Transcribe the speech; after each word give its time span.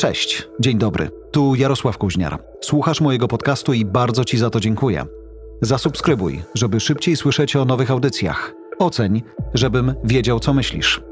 Cześć, 0.00 0.48
dzień 0.60 0.78
dobry. 0.78 1.10
Tu 1.30 1.54
Jarosław 1.54 1.98
Kuźniar. 1.98 2.38
Słuchasz 2.60 3.00
mojego 3.00 3.28
podcastu 3.28 3.72
i 3.72 3.84
bardzo 3.84 4.24
Ci 4.24 4.38
za 4.38 4.50
to 4.50 4.60
dziękuję. 4.60 5.06
Zasubskrybuj, 5.62 6.42
żeby 6.54 6.80
szybciej 6.80 7.16
słyszeć 7.16 7.56
o 7.56 7.64
nowych 7.64 7.90
audycjach. 7.90 8.54
Oceń, 8.78 9.22
żebym 9.54 9.94
wiedział, 10.04 10.40
co 10.40 10.54
myślisz. 10.54 11.02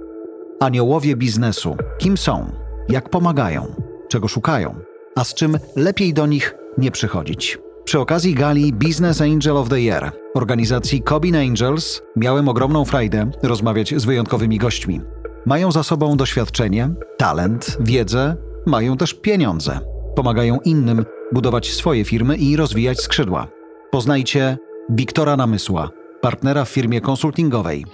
Aniołowie 0.60 1.16
biznesu. 1.16 1.76
Kim 1.98 2.16
są? 2.16 2.52
Jak 2.88 3.08
pomagają? 3.08 3.74
Czego 4.08 4.28
szukają? 4.28 4.74
A 5.16 5.24
z 5.24 5.34
czym 5.34 5.58
lepiej 5.76 6.14
do 6.14 6.26
nich 6.26 6.54
nie 6.78 6.90
przychodzić? 6.90 7.58
Przy 7.84 7.98
okazji 8.00 8.34
gali 8.34 8.72
Business 8.72 9.20
Angel 9.20 9.56
of 9.56 9.68
the 9.68 9.80
Year 9.80 10.12
organizacji 10.34 11.02
Cobin 11.02 11.36
Angels 11.36 12.02
miałem 12.16 12.48
ogromną 12.48 12.84
frajdę 12.84 13.30
rozmawiać 13.42 13.94
z 13.96 14.04
wyjątkowymi 14.04 14.58
gośćmi. 14.58 15.00
Mają 15.46 15.72
za 15.72 15.82
sobą 15.82 16.16
doświadczenie, 16.16 16.90
talent, 17.16 17.76
wiedzę, 17.80 18.47
mają 18.68 18.96
też 18.96 19.14
pieniądze. 19.14 19.80
Pomagają 20.16 20.58
innym 20.64 21.04
budować 21.32 21.72
swoje 21.72 22.04
firmy 22.04 22.36
i 22.36 22.56
rozwijać 22.56 23.00
skrzydła. 23.00 23.48
Poznajcie 23.90 24.58
Wiktora 24.90 25.36
Namysła, 25.36 25.90
partnera 26.20 26.64
w 26.64 26.68
firmie 26.68 27.00
konsultingowej. 27.00 27.84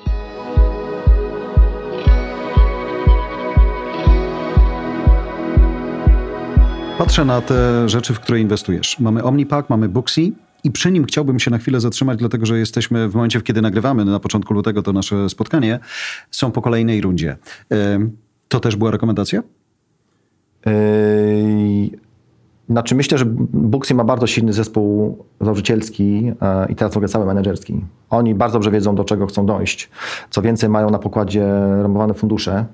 Patrzę 6.99 7.25
na 7.25 7.41
te 7.41 7.89
rzeczy, 7.89 8.15
w 8.15 8.21
które 8.21 8.41
inwestujesz. 8.41 9.01
Mamy 9.01 9.23
OmniPack, 9.23 9.71
mamy 9.71 9.89
Booksy 9.89 10.33
i 10.65 10.71
przy 10.71 10.93
nim 10.93 11.05
chciałbym 11.05 11.41
się 11.41 11.51
na 11.51 11.59
chwilę 11.59 11.81
zatrzymać, 11.81 12.19
dlatego 12.19 12.47
że 12.47 12.59
jesteśmy 12.59 13.09
w 13.09 13.15
momencie, 13.15 13.41
kiedy 13.41 13.63
nagrywamy 13.63 14.05
na 14.05 14.21
początku 14.21 14.55
lutego 14.55 14.83
to 14.83 14.93
nasze 14.93 15.29
spotkanie, 15.29 15.79
są 16.31 16.51
po 16.51 16.63
kolejnej 16.63 17.01
rundzie. 17.01 17.37
To 18.49 18.61
też 18.61 18.77
była 18.77 18.91
rekomendacja? 18.91 19.43
Yy, 20.67 22.05
znaczy 22.69 22.95
myślę, 22.95 23.19
że 23.19 23.25
Booksy 23.53 23.95
ma 23.95 24.05
bardzo 24.05 24.27
silny 24.27 24.53
zespół 24.53 25.19
założycielski 25.41 26.33
e, 26.43 26.73
i 26.73 26.75
teraz 26.75 26.95
w 26.95 26.97
ogóle 26.97 27.09
cały 27.09 27.27
menedżerski. 27.27 27.85
Oni 28.11 28.35
bardzo 28.35 28.53
dobrze 28.53 28.71
wiedzą, 28.71 28.95
do 28.95 29.05
czego 29.05 29.27
chcą 29.27 29.47
dojść. 29.47 29.91
Co 30.31 30.43
więcej, 30.43 30.69
mają 30.69 30.91
na 30.91 30.99
pokładzie 30.99 31.47
ramowane 31.83 32.15
fundusze 32.15 32.65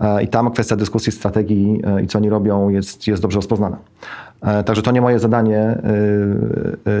e, 0.00 0.22
i 0.22 0.28
tam 0.28 0.50
kwestia 0.50 0.76
dyskusji, 0.76 1.12
strategii 1.12 1.80
e, 1.84 2.02
i 2.02 2.06
co 2.06 2.18
oni 2.18 2.28
robią 2.28 2.68
jest, 2.68 3.06
jest 3.06 3.22
dobrze 3.22 3.36
rozpoznana. 3.36 3.76
Także 4.64 4.82
to 4.82 4.90
nie 4.90 5.00
moje 5.00 5.18
zadanie, 5.18 5.78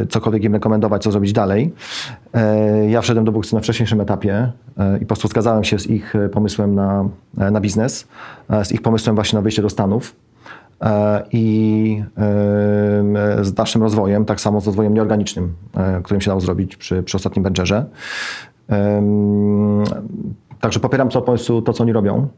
cokolwiek 0.08 0.44
im 0.44 0.52
rekomendować, 0.52 1.02
co 1.02 1.12
zrobić 1.12 1.32
dalej. 1.32 1.74
Ja 2.88 3.00
wszedłem 3.00 3.24
do 3.24 3.32
Booksy 3.32 3.54
na 3.54 3.60
wcześniejszym 3.60 4.00
etapie 4.00 4.52
i 4.96 5.00
po 5.00 5.06
prostu 5.06 5.28
zgadzałem 5.28 5.64
się 5.64 5.78
z 5.78 5.86
ich 5.86 6.14
pomysłem 6.32 6.74
na, 6.74 7.08
na 7.50 7.60
biznes, 7.60 8.08
z 8.64 8.72
ich 8.72 8.82
pomysłem 8.82 9.14
właśnie 9.14 9.36
na 9.36 9.42
wyjście 9.42 9.62
do 9.62 9.70
Stanów. 9.70 10.14
E, 10.82 11.24
i 11.32 12.04
z 13.42 13.56
naszym 13.56 13.82
rozwojem, 13.82 14.24
tak 14.24 14.40
samo 14.40 14.60
z 14.60 14.66
rozwojem 14.66 14.94
nieorganicznym, 14.94 15.54
e, 15.76 16.02
którym 16.02 16.20
się 16.20 16.30
dało 16.30 16.40
zrobić 16.40 16.76
przy, 16.76 17.02
przy 17.02 17.16
ostatnim 17.16 17.42
Badgerze. 17.42 17.84
Także 20.60 20.80
popieram 20.80 21.10
co 21.10 21.22
pomysłu, 21.22 21.62
to, 21.62 21.72
co 21.72 21.82
oni 21.82 21.92
robią. 21.92 22.28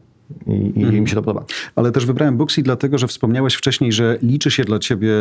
I, 0.47 0.79
i 0.79 0.83
mhm. 0.83 1.03
mi 1.03 1.09
się 1.09 1.15
to 1.15 1.21
podoba. 1.21 1.45
Ale 1.75 1.91
też 1.91 2.05
wybrałem 2.05 2.37
Booksy 2.37 2.61
dlatego, 2.61 2.97
że 2.97 3.07
wspomniałeś 3.07 3.53
wcześniej, 3.53 3.91
że 3.91 4.17
liczy 4.21 4.51
się 4.51 4.63
dla 4.63 4.79
ciebie 4.79 5.11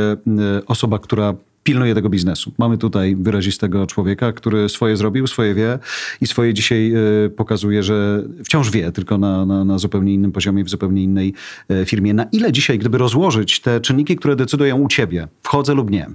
osoba, 0.67 0.99
która 0.99 1.35
pilnuje 1.65 1.95
tego 1.95 2.09
biznesu. 2.09 2.53
Mamy 2.59 2.79
tutaj 2.79 3.17
wyrazistego 3.17 3.87
człowieka, 3.87 4.33
który 4.33 4.69
swoje 4.69 4.97
zrobił, 4.97 5.27
swoje 5.27 5.55
wie 5.55 5.79
i 6.21 6.27
swoje 6.27 6.55
dzisiaj 6.55 6.93
e, 7.27 7.31
pokazuje, 7.31 7.83
że 7.83 8.25
wciąż 8.45 8.71
wie, 8.71 8.93
tylko 8.93 9.19
na, 9.19 9.47
na, 9.47 9.65
na 9.65 9.79
zupełnie 9.79 10.15
innym 10.15 10.33
poziomie, 10.33 10.65
w 10.65 10.71
zupełnie 10.71 11.03
innej 11.03 11.35
e, 11.69 11.85
firmie. 11.85 12.15
Na 12.15 12.25
ile 12.25 12.53
dzisiaj, 12.53 12.79
gdyby 12.79 12.99
rozłożyć 12.99 13.61
te 13.61 13.81
czynniki, 13.81 14.17
które 14.17 14.37
decydują 14.37 14.79
u 14.79 14.89
ciebie, 14.89 15.29
wchodzę 15.43 15.75
lub 15.75 15.91
nie, 15.91 16.07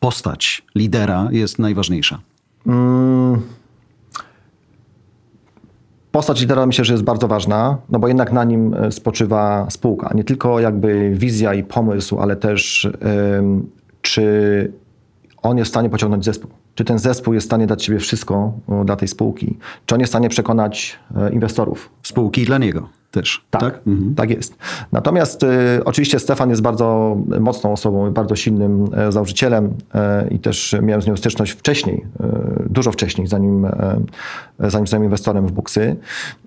postać 0.00 0.62
lidera 0.74 1.28
jest 1.32 1.58
najważniejsza? 1.58 2.20
Hmm. 2.64 3.57
Postać 6.12 6.40
lidera 6.40 6.66
myślę, 6.66 6.84
że 6.84 6.94
jest 6.94 7.04
bardzo 7.04 7.28
ważna, 7.28 7.78
no 7.88 7.98
bo 7.98 8.08
jednak 8.08 8.32
na 8.32 8.44
nim 8.44 8.74
e, 8.74 8.92
spoczywa 8.92 9.66
spółka. 9.70 10.10
Nie 10.14 10.24
tylko 10.24 10.60
jakby 10.60 11.10
wizja 11.10 11.54
i 11.54 11.64
pomysł, 11.64 12.18
ale 12.18 12.36
też 12.36 12.88
czy 14.02 14.72
on 15.42 15.58
jest 15.58 15.68
w 15.68 15.72
stanie 15.72 15.90
pociągnąć 15.90 16.24
zespół. 16.24 16.50
Czy 16.74 16.84
ten 16.84 16.98
zespół 16.98 17.34
jest 17.34 17.46
w 17.46 17.48
stanie 17.48 17.66
dać 17.66 17.84
siebie 17.84 17.98
wszystko 17.98 18.52
dla 18.84 18.96
tej 18.96 19.08
spółki? 19.08 19.58
Czy 19.86 19.94
on 19.94 20.00
jest 20.00 20.10
w 20.10 20.14
stanie 20.14 20.28
przekonać 20.28 20.98
e, 21.16 21.32
inwestorów? 21.32 21.90
Spółki 22.02 22.44
dla 22.44 22.58
niego 22.58 22.97
też. 23.10 23.44
Tak, 23.50 23.60
tak, 23.60 23.80
mhm. 23.86 24.14
tak 24.14 24.30
jest. 24.30 24.56
Natomiast 24.92 25.42
y, 25.42 25.46
oczywiście 25.84 26.18
Stefan 26.18 26.50
jest 26.50 26.62
bardzo 26.62 27.16
mocną 27.40 27.72
osobą, 27.72 28.10
bardzo 28.10 28.36
silnym 28.36 28.84
y, 29.08 29.12
założycielem 29.12 29.66
y, 29.66 30.34
i 30.34 30.38
też 30.38 30.76
miałem 30.82 31.02
z 31.02 31.06
nią 31.06 31.16
styczność 31.16 31.52
wcześniej, 31.52 32.06
dużo 32.66 32.92
wcześniej, 32.92 33.26
zanim, 33.26 33.66
zanim 34.58 34.86
zostałem 34.86 35.04
inwestorem 35.04 35.46
w 35.46 35.52
Buksy. 35.52 35.96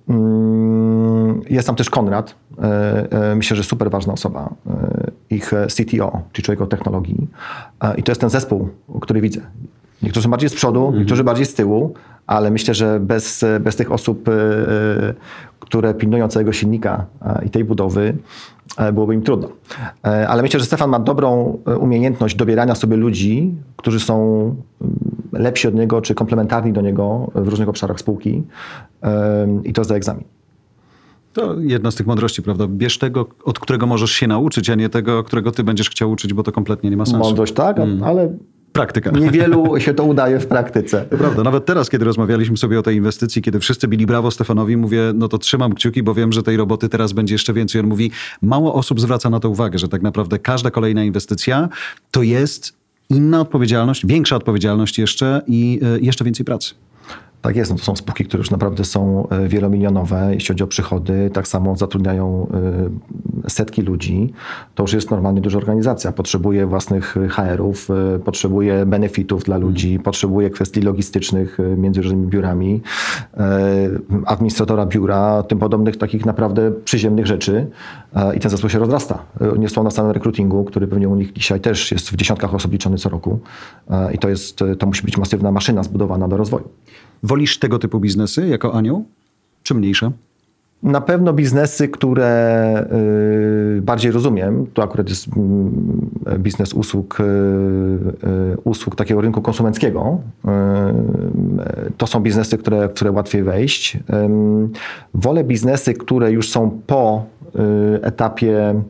Mm, 0.10 1.42
jest 1.50 1.68
tam 1.68 1.76
też 1.76 1.90
Konrad, 1.90 2.36
myślę, 3.36 3.58
że 3.58 3.64
super 3.64 3.92
ważna 3.92 4.14
osoba, 4.14 4.50
ich 5.30 5.52
CTO, 5.68 6.22
czyli 6.32 6.46
człowiek 6.46 6.62
od 6.62 6.70
technologii. 6.70 7.28
I 7.98 8.04
to 8.04 8.12
jest 8.12 8.22
ten 8.22 8.30
zespół, 8.30 8.70
który 9.02 9.22
widzę. 9.22 9.42
Niektórzy 10.04 10.30
bardziej 10.30 10.50
z 10.50 10.54
przodu, 10.54 10.80
mhm. 10.80 11.00
niektórzy 11.00 11.24
bardziej 11.24 11.46
z 11.46 11.54
tyłu, 11.54 11.94
ale 12.32 12.52
myślę, 12.52 12.74
że 12.74 13.00
bez, 13.00 13.46
bez 13.60 13.76
tych 13.76 13.92
osób, 13.92 14.30
które 15.60 15.94
pilnują 15.94 16.28
całego 16.28 16.54
silnika 16.54 17.06
i 17.46 17.50
tej 17.50 17.64
budowy, 17.64 18.18
e, 18.78 18.94
byłoby 18.94 19.16
im 19.16 19.22
trudno. 19.22 19.50
E, 20.06 20.28
ale 20.28 20.42
myślę, 20.42 20.60
że 20.60 20.66
Stefan 20.66 20.90
ma 20.90 21.00
dobrą 21.00 21.58
e, 21.68 21.78
umiejętność 21.78 22.36
dobierania 22.36 22.76
sobie 22.76 22.98
ludzi, 22.98 23.56
którzy 23.78 24.00
są 24.00 24.44
mm, 24.82 24.96
lepsi 25.32 25.68
od 25.68 25.76
niego, 25.76 26.02
czy 26.02 26.16
komplementarni 26.16 26.74
do 26.74 26.82
niego 26.82 27.32
w 27.36 27.48
różnych 27.48 27.70
obszarach 27.70 28.00
spółki 28.00 28.44
i 29.64 29.74
to 29.74 29.84
zda 29.84 29.96
egzamin. 29.96 30.24
To 31.34 31.60
jedna 31.60 31.92
z 31.92 31.96
tych 31.96 32.08
mądrości, 32.08 32.42
prawda? 32.42 32.68
Bierz 32.68 32.98
tego, 32.98 33.26
od 33.44 33.60
którego 33.60 33.88
możesz 33.88 34.12
się 34.12 34.28
nauczyć, 34.28 34.70
a 34.70 34.76
nie 34.76 34.90
tego, 34.90 35.24
którego 35.24 35.52
ty 35.52 35.64
będziesz 35.64 35.90
chciał 35.90 36.12
uczyć, 36.12 36.34
bo 36.34 36.44
to 36.44 36.52
kompletnie 36.52 36.90
nie 36.90 36.98
ma 36.98 37.06
sensu. 37.06 37.20
Mądrość, 37.20 37.54
tak, 37.54 37.80
mm. 37.80 38.04
ale 38.04 38.30
Praktyka. 38.74 39.12
Niewielu 39.12 39.80
się 39.80 39.94
to 39.94 40.04
udaje 40.04 40.40
w 40.40 40.48
praktyce. 40.48 41.06
To 41.10 41.18
prawda. 41.18 41.44
Nawet 41.44 41.66
teraz, 41.66 41.90
kiedy 41.90 42.06
rozmawialiśmy 42.06 42.58
sobie 42.58 42.80
o 42.80 42.82
tej 42.82 42.96
inwestycji, 42.96 43.42
kiedy 43.42 43.60
wszyscy 43.60 43.88
bili 43.88 44.06
brawo 44.06 44.32
Stefanowi, 44.32 44.78
mówię, 44.78 45.02
no 45.16 45.28
to 45.28 45.38
trzymam 45.38 45.74
kciuki, 45.74 46.04
bo 46.04 46.14
wiem, 46.14 46.32
że 46.32 46.44
tej 46.44 46.58
roboty 46.58 46.90
teraz 46.90 47.14
będzie 47.14 47.36
jeszcze 47.36 47.54
więcej. 47.54 47.82
On 47.82 47.88
mówi, 47.88 48.12
mało 48.42 48.74
osób 48.74 49.02
zwraca 49.02 49.30
na 49.30 49.40
to 49.40 49.50
uwagę, 49.50 49.80
że 49.80 49.88
tak 49.88 50.02
naprawdę 50.02 50.40
każda 50.40 50.72
kolejna 50.72 51.04
inwestycja 51.04 51.70
to 52.12 52.24
jest 52.24 52.74
inna 53.10 53.42
odpowiedzialność, 53.42 54.06
większa 54.06 54.36
odpowiedzialność 54.36 55.00
jeszcze 55.00 55.42
i 55.48 55.80
e, 55.84 56.00
jeszcze 56.00 56.26
więcej 56.26 56.46
pracy. 56.46 56.74
Tak 57.42 57.56
jest, 57.56 57.72
no 57.72 57.78
to 57.78 57.84
są 57.84 57.96
spółki, 57.96 58.26
które 58.26 58.42
już 58.42 58.52
naprawdę 58.52 58.86
są 58.86 59.28
e, 59.30 59.48
wielomilionowe, 59.48 60.30
jeśli 60.34 60.48
chodzi 60.48 60.64
o 60.64 60.68
przychody, 60.68 61.30
tak 61.34 61.48
samo 61.48 61.76
zatrudniają 61.76 62.48
e, 63.46 63.50
setki 63.50 63.82
ludzi. 63.82 64.34
To 64.76 64.84
już 64.84 64.94
jest 64.94 65.12
normalnie 65.12 65.42
duża 65.42 65.58
organizacja. 65.58 66.12
Potrzebuje 66.12 66.66
własnych 66.66 67.16
HR-ów, 67.30 67.90
e, 68.16 68.20
potrzebuje 68.20 68.86
benefitów 68.86 69.44
dla 69.44 69.58
ludzi, 69.58 69.90
mm. 69.90 70.04
potrzebuje 70.04 70.50
kwestii 70.50 70.82
logistycznych 70.82 71.58
między 71.78 72.02
różnymi 72.02 72.28
biurami, 72.28 72.82
administratora 74.26 74.86
biura, 74.86 75.44
tym 75.44 75.60
podobnych 75.60 75.98
takich 75.98 76.26
naprawdę 76.26 76.72
przyziemnych 76.72 77.28
rzeczy 77.28 77.68
i 78.36 78.40
ten 78.40 78.52
zespół 78.52 78.70
się 78.70 78.80
rozrasta. 78.80 79.26
Nie 79.58 79.70
są 79.70 79.84
na 79.84 79.92
samym 79.92 80.12
rekrutingu, 80.12 80.64
który 80.64 80.88
pewnie 80.88 81.10
u 81.10 81.16
nich 81.16 81.34
dzisiaj 81.34 81.60
też 81.60 81.92
jest 81.92 82.10
w 82.10 82.16
dziesiątkach 82.16 82.56
osób 82.56 82.72
liczony 82.72 82.98
co 82.98 83.10
roku 83.10 83.40
i 84.14 84.18
to, 84.18 84.30
jest, 84.30 84.60
to 84.80 84.86
musi 84.86 85.04
być 85.04 85.18
masywna 85.18 85.52
maszyna 85.52 85.84
zbudowana 85.84 86.28
do 86.28 86.38
rozwoju. 86.38 86.70
Wolisz 87.24 87.60
tego 87.60 87.80
typu 87.80 88.00
biznesy 88.00 88.48
jako 88.48 88.74
anioł, 88.74 89.06
czy 89.64 89.74
mniejsze? 89.74 90.12
Na 90.84 91.02
pewno 91.02 91.34
biznesy, 91.34 91.88
które 91.88 92.86
y, 93.78 93.82
bardziej 93.82 94.12
rozumiem, 94.12 94.68
to 94.74 94.84
akurat 94.84 95.10
jest 95.10 95.28
mm, 95.28 96.10
biznes 96.38 96.74
usług, 96.74 97.20
y, 97.20 97.24
y, 97.24 98.58
usług 98.64 98.96
takiego 98.96 99.22
rynku 99.22 99.42
konsumenckiego. 99.42 100.20
To 101.98 102.08
są 102.08 102.20
biznesy, 102.20 102.58
które, 102.58 102.90
które 102.90 103.12
łatwiej 103.12 103.44
wejść. 103.44 104.00
Wolę 105.14 105.44
biznesy, 105.44 105.94
które 105.94 106.32
już 106.32 106.50
są 106.50 106.80
po 106.88 107.26
etapie 108.02 108.82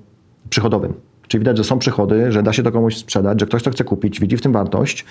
przychodowym. 0.50 0.94
Czyli 1.28 1.40
widać, 1.40 1.58
że 1.58 1.64
są 1.64 1.80
przychody, 1.80 2.32
że 2.32 2.44
da 2.44 2.54
się 2.54 2.64
to 2.64 2.72
komuś 2.72 2.98
sprzedać, 2.98 3.40
że 3.40 3.46
ktoś 3.46 3.64
to 3.64 3.72
chce 3.72 3.84
kupić, 3.84 4.20
widzi 4.20 4.38
w 4.38 4.42
tym 4.42 4.52
wartość, 4.52 5.06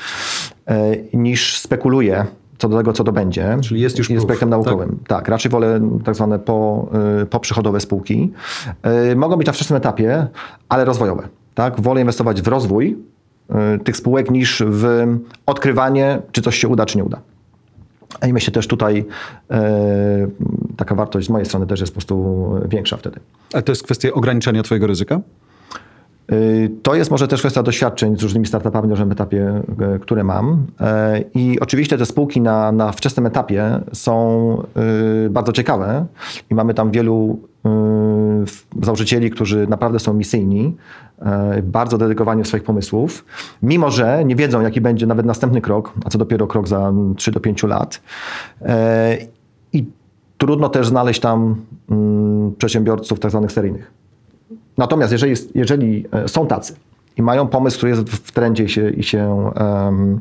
niż 1.13 1.59
spekuluje 1.59 2.27
co 2.61 2.69
do 2.69 2.77
tego, 2.77 2.93
co 2.93 3.05
to 3.05 3.13
będzie. 3.13 3.59
Czyli 3.63 3.81
jest 3.81 3.99
już 3.99 4.11
jest 4.11 4.27
projektem 4.27 4.51
naukowym. 4.51 4.89
Tak. 4.89 5.09
tak. 5.09 5.29
raczej 5.29 5.51
wolę 5.51 5.81
tak 6.05 6.15
zwane 6.15 6.39
po, 6.39 6.89
y, 7.23 7.27
poprzychodowe 7.27 7.81
spółki. 7.81 8.33
Y, 9.13 9.17
mogą 9.17 9.37
być 9.37 9.47
na 9.47 9.53
wczesnym 9.53 9.77
etapie, 9.77 10.27
ale 10.69 10.85
rozwojowe. 10.85 11.29
Tak? 11.55 11.81
Wolę 11.81 12.01
inwestować 12.01 12.43
w 12.43 12.49
rozwój 12.49 12.99
y, 13.51 13.79
tych 13.79 13.97
spółek 13.97 14.31
niż 14.31 14.63
w 14.67 15.07
odkrywanie, 15.47 16.23
czy 16.33 16.43
coś 16.43 16.59
się 16.59 16.69
uda, 16.69 16.87
czy 16.87 16.97
nie 16.97 17.05
uda. 17.05 17.21
I 18.29 18.33
myślę 18.33 18.53
też 18.53 18.67
tutaj 18.67 19.05
taka 20.77 20.95
wartość 20.95 21.27
z 21.27 21.31
mojej 21.31 21.47
strony 21.47 21.67
też 21.67 21.81
jest 21.81 21.93
po 21.93 21.97
prostu 21.97 22.51
większa 22.69 22.97
wtedy. 22.97 23.21
A 23.53 23.63
to 23.63 23.73
jest 23.73 23.83
kwestia 23.83 24.09
ograniczenia 24.13 24.63
twojego 24.63 24.87
ryzyka? 24.87 25.21
Y, 26.33 26.71
to 26.83 26.95
jest 26.95 27.11
może 27.11 27.29
też 27.29 27.41
kwestia 27.41 27.63
doświadczeń 27.63 28.17
z 28.17 28.23
różnymi 28.23 28.47
startupami 28.47 28.89
na 28.89 28.93
różnym 28.93 29.13
etapie, 29.13 29.63
e, 29.95 29.99
które 29.99 30.25
mam. 30.25 30.67
E, 30.81 31.25
I 31.35 31.61
oczywiście 31.61 31.99
te 31.99 32.07
spółki 32.07 32.41
na, 32.41 32.73
na 32.73 32.93
wczesnym 32.93 33.27
etapie 33.27 33.81
są 33.93 34.63
y, 35.27 35.31
bardzo 35.31 35.53
ciekawe 35.53 36.07
i 36.51 36.55
mamy 36.55 36.75
tam 36.75 36.91
wielu 36.91 37.39
y, 37.67 38.85
założycieli, 38.85 39.31
którzy 39.31 39.67
naprawdę 39.67 39.99
są 39.99 40.15
misyjni, 40.15 40.77
bardzo 41.63 41.99
dedykowani 41.99 42.43
do 42.43 42.49
swoich 42.49 42.63
pomysłów, 42.65 43.25
mimo 43.63 43.91
że 43.91 44.25
nie 44.25 44.37
wiedzą, 44.37 44.61
jaki 44.61 44.81
będzie 44.81 45.07
nawet 45.07 45.27
następny 45.27 45.61
krok, 45.61 45.93
a 46.05 46.11
co 46.11 46.19
dopiero 46.19 46.47
krok 46.47 46.69
za 46.69 46.93
3 47.17 47.33
do 47.33 47.41
5 47.41 47.63
lat. 47.63 48.01
I 49.73 49.85
trudno 50.39 50.69
też 50.69 50.89
znaleźć 50.89 51.21
tam 51.21 51.57
mm, 51.91 52.55
przedsiębiorców 52.59 53.21
tak 53.21 53.31
zwanych 53.31 53.53
seryjnych. 53.53 54.00
Natomiast 54.79 55.13
jeżeli, 55.13 55.35
jeżeli 55.55 56.05
e, 56.13 56.29
są 56.29 56.47
tacy 56.47 56.75
i 57.17 57.23
mają 57.23 57.47
pomysł, 57.47 57.77
który 57.77 57.91
jest 57.91 58.03
w 58.03 58.33
trendzie 58.33 58.65
i 58.65 58.69
się, 58.69 58.91
i 58.91 59.03
się, 59.03 59.53
um, 59.61 60.21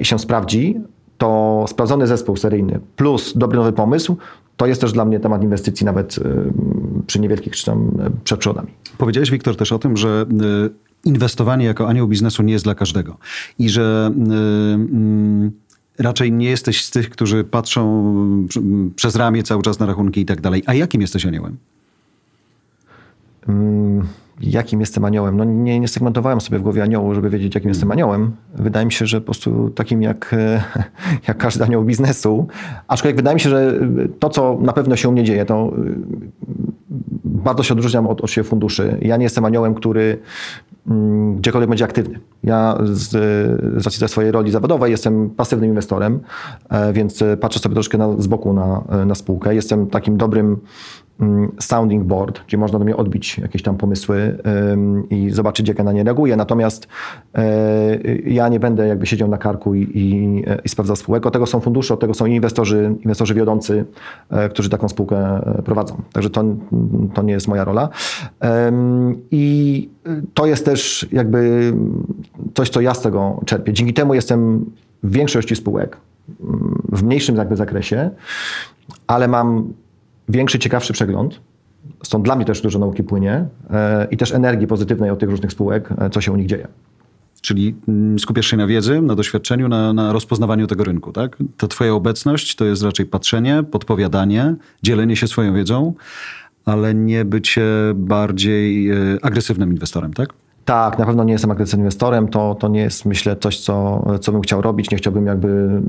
i 0.00 0.04
się 0.04 0.18
sprawdzi, 0.18 0.80
to 1.18 1.64
sprawdzony 1.68 2.06
zespół 2.06 2.36
seryjny 2.36 2.80
plus 2.96 3.32
dobry 3.36 3.58
nowy 3.58 3.72
pomysł, 3.72 4.16
to 4.56 4.66
jest 4.66 4.80
też 4.80 4.92
dla 4.92 5.04
mnie 5.04 5.20
temat 5.20 5.42
inwestycji 5.42 5.86
nawet 5.86 6.16
przy 7.06 7.20
niewielkich 7.20 7.56
czy 7.56 7.66
tam 7.66 7.90
przed 8.24 8.40
przodami. 8.40 8.68
Powiedziałeś, 8.98 9.30
Wiktor, 9.30 9.56
też 9.56 9.72
o 9.72 9.78
tym, 9.78 9.96
że 9.96 10.26
inwestowanie 11.04 11.66
jako 11.66 11.88
anioł 11.88 12.08
biznesu 12.08 12.42
nie 12.42 12.52
jest 12.52 12.64
dla 12.64 12.74
każdego 12.74 13.16
i 13.58 13.68
że 13.68 14.12
raczej 15.98 16.32
nie 16.32 16.50
jesteś 16.50 16.84
z 16.84 16.90
tych, 16.90 17.10
którzy 17.10 17.44
patrzą 17.44 18.14
przez 18.96 19.16
ramię 19.16 19.42
cały 19.42 19.62
czas 19.62 19.78
na 19.78 19.86
rachunki 19.86 20.20
i 20.20 20.26
tak 20.26 20.40
dalej. 20.40 20.62
A 20.66 20.74
jakim 20.74 21.00
jesteś 21.00 21.26
aniołem? 21.26 21.56
Mm, 23.48 24.02
jakim 24.40 24.80
jestem 24.80 25.04
aniołem. 25.04 25.36
No 25.36 25.44
nie, 25.44 25.80
nie 25.80 25.88
segmentowałem 25.88 26.40
sobie 26.40 26.58
w 26.58 26.62
głowie 26.62 26.82
aniołu, 26.82 27.14
żeby 27.14 27.30
wiedzieć, 27.30 27.54
jakim 27.54 27.68
jestem 27.68 27.90
aniołem. 27.90 28.32
Wydaje 28.54 28.86
mi 28.86 28.92
się, 28.92 29.06
że 29.06 29.20
po 29.20 29.24
prostu 29.24 29.70
takim 29.70 30.02
jak, 30.02 30.34
jak 31.28 31.36
każdy 31.36 31.64
anioł 31.64 31.84
biznesu. 31.84 32.46
Aczkolwiek 32.88 33.16
wydaje 33.16 33.34
mi 33.34 33.40
się, 33.40 33.50
że 33.50 33.80
to, 34.18 34.28
co 34.28 34.58
na 34.60 34.72
pewno 34.72 34.96
się 34.96 35.08
u 35.08 35.12
mnie 35.12 35.24
dzieje, 35.24 35.44
to 35.44 35.72
y, 35.78 35.94
bardzo 37.24 37.62
się 37.62 37.74
odróżniam 37.74 38.06
od, 38.06 38.20
od 38.20 38.30
siebie 38.30 38.48
funduszy. 38.48 38.98
Ja 39.02 39.16
nie 39.16 39.24
jestem 39.24 39.44
aniołem, 39.44 39.74
który 39.74 40.18
mm, 40.88 41.36
gdziekolwiek 41.36 41.70
będzie 41.70 41.84
aktywny. 41.84 42.20
Ja 42.44 42.78
z, 42.84 43.10
z 43.82 43.84
racji 43.84 44.08
swojej 44.08 44.32
roli 44.32 44.50
zawodowej 44.50 44.90
jestem 44.90 45.30
pasywnym 45.30 45.70
inwestorem, 45.70 46.20
e, 46.70 46.92
więc 46.92 47.24
patrzę 47.40 47.58
sobie 47.58 47.74
troszkę 47.74 47.98
na, 47.98 48.16
z 48.18 48.26
boku 48.26 48.52
na, 48.52 48.84
na 49.06 49.14
spółkę. 49.14 49.54
Jestem 49.54 49.86
takim 49.86 50.16
dobrym 50.16 50.56
Mm, 50.56 51.01
sounding 51.60 52.04
board, 52.04 52.40
gdzie 52.46 52.58
można 52.58 52.78
do 52.78 52.84
mnie 52.84 52.96
odbić 52.96 53.38
jakieś 53.38 53.62
tam 53.62 53.76
pomysły 53.76 54.38
i 55.10 55.30
zobaczyć, 55.30 55.68
jak 55.68 55.78
ja 55.78 55.84
na 55.84 55.92
nie 55.92 56.04
reaguję. 56.04 56.36
Natomiast 56.36 56.88
e, 57.34 57.96
ja 58.26 58.48
nie 58.48 58.60
będę 58.60 58.86
jakby 58.86 59.06
siedział 59.06 59.28
na 59.28 59.38
karku 59.38 59.74
i, 59.74 59.80
i, 59.82 60.42
i 60.64 60.68
sprawdzał 60.68 60.96
spółek. 60.96 61.26
Od 61.26 61.32
tego 61.32 61.46
są 61.46 61.60
fundusze, 61.60 61.94
od 61.94 62.00
tego 62.00 62.14
są 62.14 62.26
inwestorzy, 62.26 62.94
inwestorzy 63.00 63.34
wiodący, 63.34 63.84
e, 64.30 64.48
którzy 64.48 64.70
taką 64.70 64.88
spółkę 64.88 65.16
e, 65.58 65.62
prowadzą. 65.62 66.02
Także 66.12 66.30
to, 66.30 66.44
to 67.14 67.22
nie 67.22 67.32
jest 67.32 67.48
moja 67.48 67.64
rola. 67.64 67.88
I 69.30 69.88
to 70.34 70.46
jest 70.46 70.64
też 70.64 71.06
jakby 71.12 71.72
coś, 72.54 72.70
co 72.70 72.80
ja 72.80 72.94
z 72.94 73.02
tego 73.02 73.40
czerpię. 73.46 73.72
Dzięki 73.72 73.94
temu 73.94 74.14
jestem 74.14 74.64
w 75.02 75.12
większości 75.12 75.56
spółek, 75.56 75.96
w 76.92 77.02
mniejszym 77.02 77.36
jakby 77.36 77.56
zakresie, 77.56 78.10
ale 79.06 79.28
mam 79.28 79.72
większy, 80.32 80.58
ciekawszy 80.58 80.92
przegląd. 80.92 81.40
Stąd 82.02 82.24
dla 82.24 82.36
mnie 82.36 82.44
też 82.44 82.60
dużo 82.60 82.78
nauki 82.78 83.02
płynie 83.02 83.44
e, 83.70 84.08
i 84.10 84.16
też 84.16 84.32
energii 84.32 84.66
pozytywnej 84.66 85.10
od 85.10 85.18
tych 85.18 85.30
różnych 85.30 85.52
spółek, 85.52 85.88
e, 85.98 86.10
co 86.10 86.20
się 86.20 86.32
u 86.32 86.36
nich 86.36 86.46
dzieje. 86.46 86.68
Czyli 87.40 87.74
mm, 87.88 88.18
skupiasz 88.18 88.46
się 88.46 88.56
na 88.56 88.66
wiedzy, 88.66 89.02
na 89.02 89.14
doświadczeniu, 89.14 89.68
na, 89.68 89.92
na, 89.92 90.12
rozpoznawaniu 90.12 90.66
tego 90.66 90.84
rynku, 90.84 91.12
tak? 91.12 91.36
To 91.56 91.68
twoja 91.68 91.94
obecność 91.94 92.54
to 92.54 92.64
jest 92.64 92.82
raczej 92.82 93.06
patrzenie, 93.06 93.62
podpowiadanie, 93.70 94.54
dzielenie 94.82 95.16
się 95.16 95.28
swoją 95.28 95.54
wiedzą, 95.54 95.94
ale 96.64 96.94
nie 96.94 97.24
bycie 97.24 97.64
bardziej 97.94 98.90
e, 98.90 98.94
agresywnym 99.22 99.72
inwestorem, 99.72 100.14
tak? 100.14 100.32
Tak, 100.64 100.98
na 100.98 101.06
pewno 101.06 101.24
nie 101.24 101.32
jestem 101.32 101.50
agresywnym 101.50 101.80
inwestorem. 101.84 102.28
To, 102.28 102.54
to 102.54 102.68
nie 102.68 102.80
jest, 102.80 103.04
myślę, 103.04 103.36
coś, 103.36 103.60
co, 103.60 104.04
co 104.20 104.32
bym 104.32 104.40
chciał 104.40 104.62
robić. 104.62 104.90
Nie 104.90 104.96
chciałbym 104.96 105.26
jakby 105.26 105.80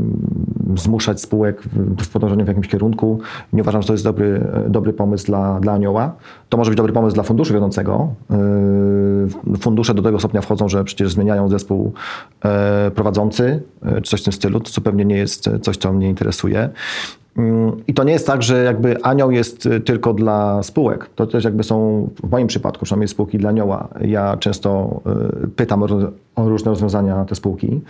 zmuszać 0.77 1.21
spółek 1.21 1.61
w, 2.01 2.09
podążaniu 2.09 2.45
w 2.45 2.47
jakimś 2.47 2.67
kierunku. 2.67 3.19
Nie 3.53 3.61
uważam, 3.61 3.81
że 3.81 3.87
to 3.87 3.93
jest 3.93 4.03
dobry, 4.03 4.47
dobry 4.69 4.93
pomysł 4.93 5.25
dla, 5.25 5.59
dla 5.59 5.73
anioła. 5.73 6.15
To 6.49 6.57
może 6.57 6.71
być 6.71 6.77
dobry 6.77 6.93
pomysł 6.93 7.13
dla 7.13 7.23
funduszu 7.23 7.53
wiodącego. 7.53 8.07
Yy, 8.29 9.57
fundusze 9.57 9.93
do 9.93 10.01
tego 10.01 10.19
stopnia 10.19 10.41
wchodzą, 10.41 10.69
że 10.69 10.83
przecież 10.83 11.11
zmieniają 11.11 11.49
zespół 11.49 11.93
e, 12.45 12.91
prowadzący, 12.91 13.63
e, 13.85 14.01
czy 14.01 14.11
coś 14.11 14.21
w 14.21 14.23
tym 14.23 14.33
stylu. 14.33 14.59
To 14.59 14.71
zupełnie 14.71 15.05
nie 15.05 15.17
jest 15.17 15.49
coś, 15.61 15.77
co 15.77 15.93
mnie 15.93 16.09
interesuje. 16.09 16.69
I 17.87 17.93
to 17.93 18.03
nie 18.03 18.13
jest 18.13 18.27
tak, 18.27 18.43
że 18.43 18.63
jakby 18.63 19.03
anioł 19.03 19.31
jest 19.31 19.65
y, 19.65 19.79
tylko 19.79 20.13
dla 20.13 20.63
spółek. 20.63 21.09
To 21.15 21.27
też 21.27 21.43
jakby 21.43 21.63
są, 21.63 22.09
w 22.23 22.31
moim 22.31 22.47
przypadku, 22.47 22.85
przynajmniej 22.85 23.07
spółki 23.07 23.37
dla 23.37 23.49
anioła. 23.49 23.87
Ja 24.01 24.37
często 24.37 25.01
y, 25.43 25.47
pytam 25.47 25.83
o, 25.83 25.87
o 26.35 26.49
różne 26.49 26.71
rozwiązania 26.71 27.25
te 27.25 27.35
spółki. 27.35 27.81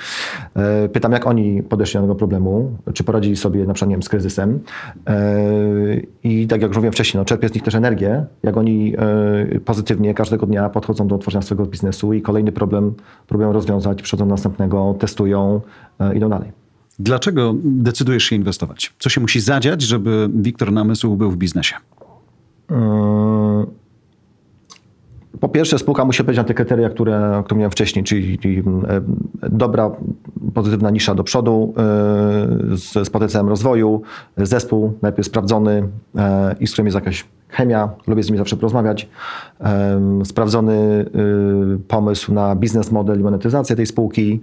Y, 0.85 0.89
pytam, 0.89 1.11
jak 1.11 1.27
oni 1.27 1.63
podeszli 1.63 1.97
do 1.97 2.01
tego 2.01 2.15
problemu, 2.15 2.71
czy 2.93 3.03
poradzili 3.03 3.35
sobie 3.35 3.65
na 3.65 3.73
przykład 3.73 3.89
nie 3.89 3.95
wiem, 3.95 4.03
z 4.03 4.09
kryzysem. 4.09 4.59
I 6.23 6.47
tak 6.47 6.61
jak 6.61 6.69
już 6.69 6.77
mówiłem 6.77 6.93
wcześniej, 6.93 7.19
no, 7.19 7.25
czerpię 7.25 7.49
z 7.49 7.53
nich 7.53 7.63
też 7.63 7.75
energię, 7.75 8.25
jak 8.43 8.57
oni 8.57 8.95
pozytywnie 9.65 10.13
każdego 10.13 10.45
dnia 10.45 10.69
podchodzą 10.69 11.07
do 11.07 11.17
tworzenia 11.17 11.41
swojego 11.41 11.65
biznesu 11.65 12.13
i 12.13 12.21
kolejny 12.21 12.51
problem 12.51 12.93
próbują 13.27 13.53
rozwiązać, 13.53 14.01
przechodzą 14.01 14.25
do 14.25 14.29
następnego, 14.29 14.95
testują, 14.99 15.61
idą 16.15 16.29
dalej. 16.29 16.62
Dlaczego 16.99 17.55
decydujesz 17.63 18.23
się 18.23 18.35
inwestować? 18.35 18.93
Co 18.99 19.09
się 19.09 19.21
musi 19.21 19.39
zadziać, 19.39 19.81
żeby 19.81 20.29
Wiktor 20.33 20.71
Namysł 20.71 21.15
był 21.15 21.31
w 21.31 21.37
biznesie? 21.37 21.75
Yy, 22.69 22.75
po 25.39 25.49
pierwsze, 25.49 25.79
spółka 25.79 26.05
musi 26.05 26.21
odpowiedzieć 26.21 26.37
na 26.37 26.43
te 26.43 26.53
kryteria, 26.53 26.89
które, 26.89 27.41
które 27.45 27.57
miałem 27.57 27.71
wcześniej, 27.71 28.05
czyli, 28.05 28.39
czyli 28.39 28.59
e, 28.59 28.63
dobra, 29.49 29.91
pozytywna 30.53 30.89
nisza 30.89 31.15
do 31.15 31.23
przodu 31.23 31.73
e, 31.77 31.81
z, 32.77 33.07
z 33.07 33.09
potencjałem 33.09 33.49
rozwoju, 33.49 34.01
zespół 34.37 34.93
najpierw 35.01 35.27
sprawdzony 35.27 35.87
e, 36.17 36.55
i 36.59 36.67
z 36.67 36.71
którym 36.71 36.87
jest 36.87 36.95
jakaś 36.95 37.25
chemia, 37.49 37.89
lubię 38.07 38.23
z 38.23 38.27
nimi 38.27 38.37
zawsze 38.37 38.55
porozmawiać, 38.55 39.09
sprawdzony 40.23 41.05
pomysł 41.87 42.33
na 42.33 42.55
biznes 42.55 42.91
model 42.91 43.19
i 43.19 43.23
monetyzację 43.23 43.75
tej 43.75 43.85
spółki 43.85 44.41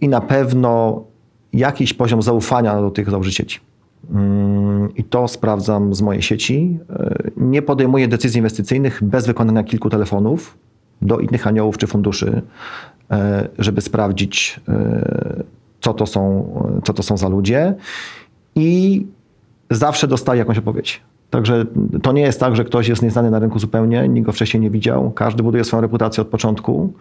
i 0.00 0.08
na 0.08 0.20
pewno 0.20 1.02
jakiś 1.52 1.94
poziom 1.94 2.22
zaufania 2.22 2.80
do 2.80 2.90
tych 2.90 3.10
założycieli. 3.10 3.50
Mm, 4.10 4.94
I 4.96 5.04
to 5.04 5.28
sprawdzam 5.28 5.94
z 5.94 6.02
mojej 6.02 6.22
sieci. 6.22 6.78
E, 6.90 7.14
nie 7.36 7.62
podejmuję 7.62 8.08
decyzji 8.08 8.38
inwestycyjnych 8.38 9.04
bez 9.04 9.26
wykonania 9.26 9.62
kilku 9.64 9.90
telefonów 9.90 10.58
do 11.02 11.18
innych 11.18 11.46
aniołów 11.46 11.78
czy 11.78 11.86
funduszy, 11.86 12.42
e, 13.10 13.48
żeby 13.58 13.80
sprawdzić, 13.80 14.60
e, 14.68 15.42
co 15.80 15.94
to 15.94 16.06
są, 16.06 16.52
co 16.84 16.92
to 16.92 17.02
są 17.02 17.16
za 17.16 17.28
ludzie. 17.28 17.74
I 18.54 19.06
zawsze 19.70 20.08
dostaję 20.08 20.38
jakąś 20.38 20.58
odpowiedź. 20.58 21.00
Także 21.30 21.64
to 22.02 22.12
nie 22.12 22.22
jest 22.22 22.40
tak, 22.40 22.56
że 22.56 22.64
ktoś 22.64 22.88
jest 22.88 23.02
nieznany 23.02 23.30
na 23.30 23.38
rynku 23.38 23.58
zupełnie, 23.58 24.08
nikt 24.08 24.26
go 24.26 24.32
wcześniej 24.32 24.60
nie 24.60 24.70
widział. 24.70 25.10
Każdy 25.10 25.42
buduje 25.42 25.64
swoją 25.64 25.80
reputację 25.80 26.22
od 26.22 26.28
początku. 26.28 26.92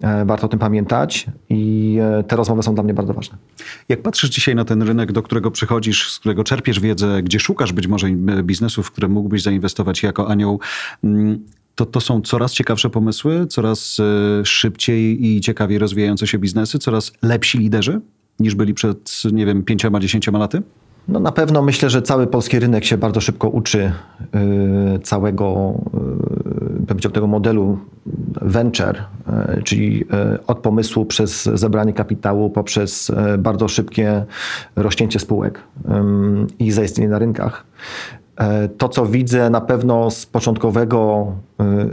E, 0.00 0.24
warto 0.24 0.46
o 0.46 0.48
tym 0.48 0.58
pamiętać 0.58 1.26
i 1.50 1.96
e, 2.02 2.24
te 2.24 2.36
rozmowy 2.36 2.62
są 2.62 2.74
dla 2.74 2.84
mnie 2.84 2.94
bardzo 2.94 3.14
ważne. 3.14 3.38
Jak 3.88 4.02
patrzysz 4.02 4.30
dzisiaj 4.30 4.54
na 4.54 4.64
ten 4.64 4.82
rynek, 4.82 5.12
do 5.12 5.22
którego 5.22 5.50
przychodzisz, 5.50 6.12
z 6.12 6.18
którego 6.18 6.44
czerpiesz 6.44 6.80
wiedzę, 6.80 7.22
gdzie 7.22 7.40
szukasz 7.40 7.72
być 7.72 7.86
może 7.86 8.10
biznesów, 8.42 8.86
w 8.86 8.90
które 8.90 9.08
mógłbyś 9.08 9.42
zainwestować 9.42 10.02
jako 10.02 10.28
anioł, 10.28 10.60
mm, 11.04 11.44
to, 11.74 11.86
to 11.86 12.00
są 12.00 12.20
coraz 12.20 12.52
ciekawsze 12.52 12.90
pomysły, 12.90 13.46
coraz 13.46 14.00
e, 14.00 14.44
szybciej 14.44 15.26
i 15.26 15.40
ciekawiej 15.40 15.78
rozwijające 15.78 16.26
się 16.26 16.38
biznesy, 16.38 16.78
coraz 16.78 17.12
lepsi 17.22 17.58
liderzy 17.58 18.00
niż 18.40 18.54
byli 18.54 18.74
przed, 18.74 19.22
nie 19.32 19.46
wiem, 19.46 19.62
pięcioma, 19.62 20.00
dziesięcioma 20.00 20.38
laty? 20.38 20.62
No 21.08 21.20
na 21.20 21.32
pewno 21.32 21.62
myślę, 21.62 21.90
że 21.90 22.02
cały 22.02 22.26
polski 22.26 22.58
rynek 22.58 22.84
się 22.84 22.98
bardzo 22.98 23.20
szybko 23.20 23.48
uczy 23.48 23.92
całego 25.02 25.74
y, 26.90 27.10
tego 27.10 27.26
modelu 27.26 27.78
venture, 28.42 29.04
y, 29.58 29.62
czyli 29.62 30.04
y, 30.34 30.46
od 30.46 30.58
pomysłu 30.58 31.06
przez 31.06 31.44
zebranie 31.54 31.92
kapitału 31.92 32.50
poprzez 32.50 33.10
y, 33.10 33.38
bardzo 33.38 33.68
szybkie 33.68 34.24
rośnięcie 34.76 35.18
spółek 35.18 35.60
i 36.58 36.70
zaistnienie 36.70 37.10
na 37.10 37.18
rynkach. 37.18 37.64
E, 38.36 38.68
to, 38.68 38.88
co 38.88 39.06
widzę 39.06 39.50
na 39.50 39.60
pewno 39.60 40.10
z 40.10 40.26
początkowego 40.26 41.26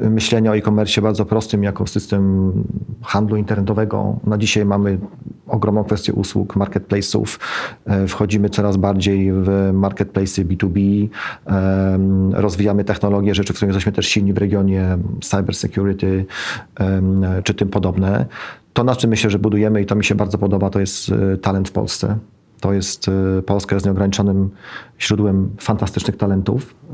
myślenia 0.09 0.51
o 0.51 0.55
e-commerce 0.55 1.01
bardzo 1.01 1.25
prostym, 1.25 1.63
jako 1.63 1.87
system 1.87 2.53
handlu 3.01 3.37
internetowego, 3.37 4.15
na 4.23 4.37
dzisiaj 4.37 4.65
mamy 4.65 4.97
ogromną 5.47 5.83
kwestię 5.83 6.13
usług, 6.13 6.55
marketplace'ów. 6.55 7.39
Wchodzimy 8.07 8.49
coraz 8.49 8.77
bardziej 8.77 9.33
w 9.33 9.71
marketplace'y 9.73 10.45
B2B. 10.45 11.07
Rozwijamy 12.31 12.83
technologie, 12.83 13.35
rzeczy, 13.35 13.53
w 13.53 13.55
których 13.55 13.69
jesteśmy 13.69 13.91
też 13.91 14.07
silni 14.07 14.33
w 14.33 14.37
regionie, 14.37 14.97
cyber 15.21 15.55
security 15.55 16.25
czy 17.43 17.53
tym 17.53 17.69
podobne. 17.69 18.25
To, 18.73 18.83
na 18.83 18.95
czym 18.95 19.09
myślę, 19.09 19.29
że 19.29 19.39
budujemy 19.39 19.81
i 19.81 19.85
to 19.85 19.95
mi 19.95 20.03
się 20.03 20.15
bardzo 20.15 20.37
podoba, 20.37 20.69
to 20.69 20.79
jest 20.79 21.11
talent 21.41 21.69
w 21.69 21.71
Polsce. 21.71 22.17
To 22.61 22.73
jest, 22.73 23.07
y, 23.07 23.41
Polska 23.41 23.75
jest 23.75 23.85
nieograniczonym 23.85 24.49
źródłem 24.99 25.49
fantastycznych 25.59 26.17
talentów 26.17 26.75
y, 26.89 26.93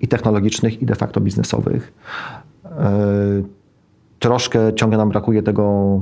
i 0.00 0.08
technologicznych, 0.08 0.82
i 0.82 0.86
de 0.86 0.94
facto 0.94 1.20
biznesowych. 1.20 1.92
Y, 2.64 2.70
troszkę 4.18 4.74
ciągle 4.74 4.98
nam 4.98 5.08
brakuje 5.08 5.42
tego 5.42 6.00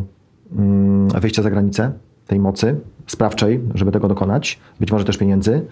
mm, 0.56 1.08
wyjścia 1.08 1.42
za 1.42 1.50
granicę, 1.50 1.92
tej 2.26 2.40
mocy 2.40 2.80
sprawczej, 3.06 3.60
żeby 3.74 3.92
tego 3.92 4.08
dokonać, 4.08 4.58
być 4.80 4.92
może 4.92 5.04
też 5.04 5.18
pieniędzy. 5.18 5.62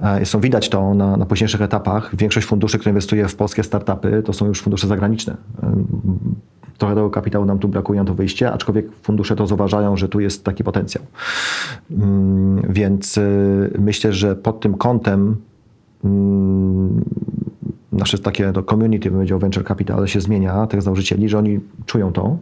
Zresztą 0.00 0.40
widać 0.40 0.68
to 0.68 0.94
na, 0.94 1.16
na 1.16 1.26
późniejszych 1.26 1.62
etapach. 1.62 2.16
Większość 2.16 2.46
funduszy, 2.46 2.78
które 2.78 2.90
inwestuje 2.90 3.28
w 3.28 3.36
polskie 3.36 3.62
startupy, 3.62 4.22
to 4.22 4.32
są 4.32 4.46
już 4.46 4.62
fundusze 4.62 4.86
zagraniczne 4.86 5.36
trochę 6.78 6.94
tego 6.94 7.10
kapitału 7.10 7.44
nam 7.44 7.58
tu 7.58 7.68
brakuje 7.68 8.00
na 8.00 8.06
to 8.06 8.14
wyjście, 8.14 8.52
aczkolwiek 8.52 8.86
fundusze 9.02 9.36
to 9.36 9.46
zauważają, 9.46 9.96
że 9.96 10.08
tu 10.08 10.20
jest 10.20 10.44
taki 10.44 10.64
potencjał. 10.64 11.04
Mm, 11.90 12.62
więc 12.68 13.18
y, 13.18 13.70
myślę, 13.78 14.12
że 14.12 14.36
pod 14.36 14.60
tym 14.60 14.74
kątem 14.74 15.36
mm, 16.04 17.04
nasze 17.92 18.18
takie 18.18 18.52
to 18.52 18.62
community, 18.62 19.10
bym 19.10 19.18
powiedział, 19.18 19.38
venture 19.38 19.64
capital 19.64 20.06
się 20.06 20.20
zmienia, 20.20 20.66
tych 20.66 20.82
założycieli, 20.82 21.28
że 21.28 21.38
oni 21.38 21.60
czują 21.86 22.12
to, 22.12 22.38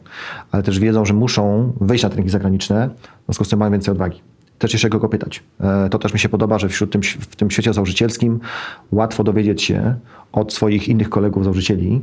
ale 0.53 0.63
też 0.63 0.79
wiedzą, 0.79 1.05
że 1.05 1.15
muszą 1.15 1.73
wejść 1.81 2.05
na 2.05 2.11
rynki 2.11 2.31
zagraniczne, 2.31 2.91
w 3.23 3.25
związku 3.25 3.45
z 3.45 3.49
tym 3.49 3.59
mają 3.59 3.73
więcej 3.73 3.93
odwagi. 3.93 4.21
Też 4.59 4.73
jeszcze 4.73 4.89
kogo 4.89 5.09
pytać. 5.09 5.43
E, 5.61 5.89
to 5.89 5.99
też 5.99 6.13
mi 6.13 6.19
się 6.19 6.29
podoba, 6.29 6.59
że 6.59 6.69
wśród 6.69 6.93
tym, 6.93 7.03
w 7.03 7.37
tym 7.37 7.51
świecie 7.51 7.73
założycielskim 7.73 8.41
łatwo 8.93 9.25
dowiedzieć 9.25 9.63
się 9.63 9.95
od 10.33 10.53
swoich 10.53 10.89
innych 10.89 11.09
kolegów 11.09 11.45
założycieli, 11.45 12.03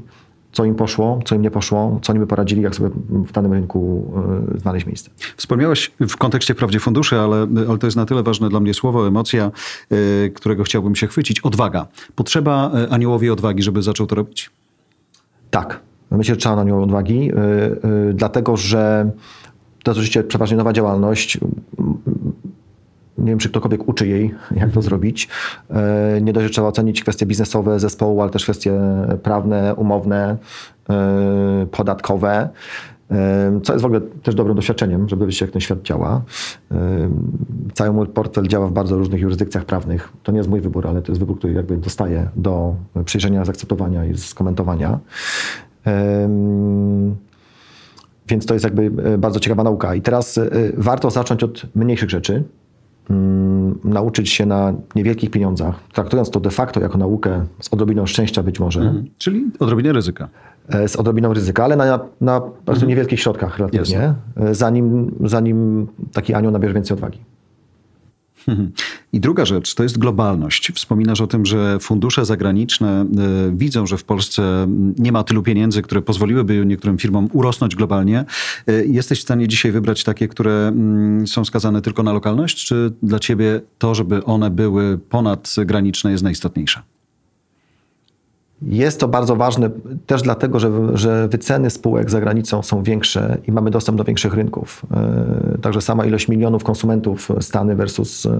co 0.53 0.65
im 0.65 0.75
poszło, 0.75 1.19
co 1.25 1.35
im 1.35 1.41
nie 1.41 1.51
poszło, 1.51 1.99
co 2.01 2.13
oni 2.13 2.19
by 2.19 2.27
poradzili, 2.27 2.61
jak 2.61 2.75
sobie 2.75 2.89
w 3.09 3.31
danym 3.31 3.53
rynku 3.53 4.13
e, 4.55 4.59
znaleźć 4.59 4.85
miejsce. 4.85 5.09
Wspomniałeś 5.37 5.91
w 5.99 6.17
kontekście 6.17 6.53
wprawdzie 6.53 6.79
funduszy, 6.79 7.19
ale, 7.19 7.47
ale 7.69 7.77
to 7.77 7.87
jest 7.87 7.97
na 7.97 8.05
tyle 8.05 8.23
ważne 8.23 8.49
dla 8.49 8.59
mnie 8.59 8.73
słowo, 8.73 9.07
emocja, 9.07 9.51
e, 9.91 10.29
którego 10.29 10.63
chciałbym 10.63 10.95
się 10.95 11.07
chwycić. 11.07 11.39
Odwaga. 11.39 11.87
Potrzeba 12.15 12.71
e, 12.73 12.93
aniołowi 12.93 13.29
odwagi, 13.29 13.63
żeby 13.63 13.81
zaczął 13.81 14.07
to 14.07 14.15
robić? 14.15 14.49
Tak. 15.51 15.79
Myślę, 16.11 16.35
że 16.35 16.39
trzeba 16.39 16.55
na 16.55 16.61
aniołowi 16.61 16.83
odwagi, 16.83 17.31
dlatego 18.13 18.57
że 18.57 19.11
to 19.83 19.91
jest 19.91 19.97
oczywiście 19.97 20.23
przeważnie 20.23 20.57
nowa 20.57 20.73
działalność 20.73 21.37
nie 23.17 23.25
wiem, 23.25 23.39
czy 23.39 23.49
ktokolwiek 23.49 23.87
uczy 23.87 24.07
jej, 24.07 24.35
jak 24.55 24.71
to 24.71 24.81
zrobić. 24.81 25.29
E, 25.69 26.21
nie 26.21 26.33
dość, 26.33 26.43
że 26.43 26.49
trzeba 26.49 26.67
ocenić 26.67 27.01
kwestie 27.01 27.25
biznesowe 27.25 27.79
zespołu, 27.79 28.21
ale 28.21 28.31
też 28.31 28.43
kwestie 28.43 28.79
prawne, 29.23 29.75
umowne, 29.75 30.37
e, 30.89 31.65
podatkowe. 31.71 32.49
E, 33.11 33.59
co 33.63 33.73
jest 33.73 33.83
w 33.83 33.85
ogóle 33.85 34.01
też 34.01 34.35
dobrym 34.35 34.55
doświadczeniem, 34.55 35.09
żeby 35.09 35.25
wiedzieć, 35.25 35.41
jak 35.41 35.51
ten 35.51 35.61
świat 35.61 35.81
działa. 35.81 36.21
Cały 37.73 37.93
mój 37.93 38.07
portfel 38.07 38.47
działa 38.47 38.67
w 38.67 38.71
bardzo 38.71 38.97
różnych 38.97 39.21
jurysdykcjach 39.21 39.65
prawnych. 39.65 40.13
To 40.23 40.31
nie 40.31 40.37
jest 40.37 40.49
mój 40.49 40.61
wybór, 40.61 40.87
ale 40.87 41.01
to 41.01 41.11
jest 41.11 41.19
wybór, 41.19 41.37
który 41.37 41.53
jakby 41.53 41.77
dostaję 41.77 42.29
do 42.35 42.75
przejrzenia, 43.05 43.45
zaakceptowania 43.45 44.05
i 44.05 44.17
skomentowania. 44.17 44.99
Więc 48.27 48.45
to 48.45 48.53
jest 48.53 48.63
jakby 48.63 48.91
bardzo 49.17 49.39
ciekawa 49.39 49.63
nauka. 49.63 49.95
I 49.95 50.01
teraz 50.01 50.39
warto 50.77 51.11
zacząć 51.11 51.43
od 51.43 51.75
mniejszych 51.75 52.09
rzeczy, 52.09 52.43
Mm, 53.09 53.79
nauczyć 53.83 54.29
się 54.29 54.45
na 54.45 54.73
niewielkich 54.95 55.31
pieniądzach, 55.31 55.79
traktując 55.93 56.29
to 56.29 56.39
de 56.39 56.49
facto 56.49 56.79
jako 56.79 56.97
naukę 56.97 57.45
z 57.61 57.73
odrobiną 57.73 58.05
szczęścia 58.05 58.43
być 58.43 58.59
może. 58.59 58.81
Mhm. 58.81 59.05
Czyli 59.17 59.45
odrobinę 59.59 59.93
ryzyka. 59.93 60.29
E, 60.69 60.87
z 60.87 60.95
odrobiną 60.95 61.33
ryzyka, 61.33 61.63
ale 61.63 61.75
na, 61.75 61.99
na 62.21 62.41
prostu 62.41 62.71
mhm. 62.71 62.89
niewielkich 62.89 63.19
środkach 63.19 63.57
relatywnie, 63.57 64.13
e, 64.37 64.55
zanim, 64.55 65.15
zanim 65.23 65.87
taki 66.13 66.33
anioł 66.33 66.51
nabierze 66.51 66.73
więcej 66.73 66.95
odwagi. 66.95 67.19
I 69.13 69.19
druga 69.19 69.45
rzecz 69.45 69.75
to 69.75 69.83
jest 69.83 69.97
globalność. 69.97 70.71
Wspominasz 70.71 71.21
o 71.21 71.27
tym, 71.27 71.45
że 71.45 71.79
fundusze 71.79 72.25
zagraniczne 72.25 73.01
e, 73.01 73.05
widzą, 73.51 73.85
że 73.85 73.97
w 73.97 74.03
Polsce 74.03 74.67
nie 74.97 75.11
ma 75.11 75.23
tylu 75.23 75.43
pieniędzy, 75.43 75.81
które 75.81 76.01
pozwoliłyby 76.01 76.65
niektórym 76.65 76.97
firmom 76.97 77.29
urosnąć 77.33 77.75
globalnie. 77.75 78.25
E, 78.67 78.85
jesteś 78.85 79.19
w 79.19 79.21
stanie 79.21 79.47
dzisiaj 79.47 79.71
wybrać 79.71 80.03
takie, 80.03 80.27
które 80.27 80.73
są 81.25 81.45
skazane 81.45 81.81
tylko 81.81 82.03
na 82.03 82.13
lokalność, 82.13 82.65
czy 82.65 82.93
dla 83.03 83.19
ciebie 83.19 83.61
to, 83.77 83.95
żeby 83.95 84.23
one 84.23 84.49
były 84.49 84.97
ponadgraniczne 84.97 86.11
jest 86.11 86.23
najistotniejsze? 86.23 86.92
Jest 88.65 88.99
to 88.99 89.07
bardzo 89.07 89.35
ważne 89.35 89.69
też 90.05 90.21
dlatego, 90.21 90.59
że, 90.59 90.71
że 90.93 91.27
wyceny 91.27 91.69
spółek 91.69 92.09
za 92.09 92.19
granicą 92.19 92.63
są 92.63 92.83
większe 92.83 93.37
i 93.47 93.51
mamy 93.51 93.71
dostęp 93.71 93.97
do 93.97 94.03
większych 94.03 94.33
rynków. 94.33 94.85
E, 94.91 95.57
także 95.61 95.81
sama 95.81 96.05
ilość 96.05 96.27
milionów 96.27 96.63
konsumentów 96.63 97.29
Stany 97.39 97.75
versus 97.75 98.25
e, 98.25 98.39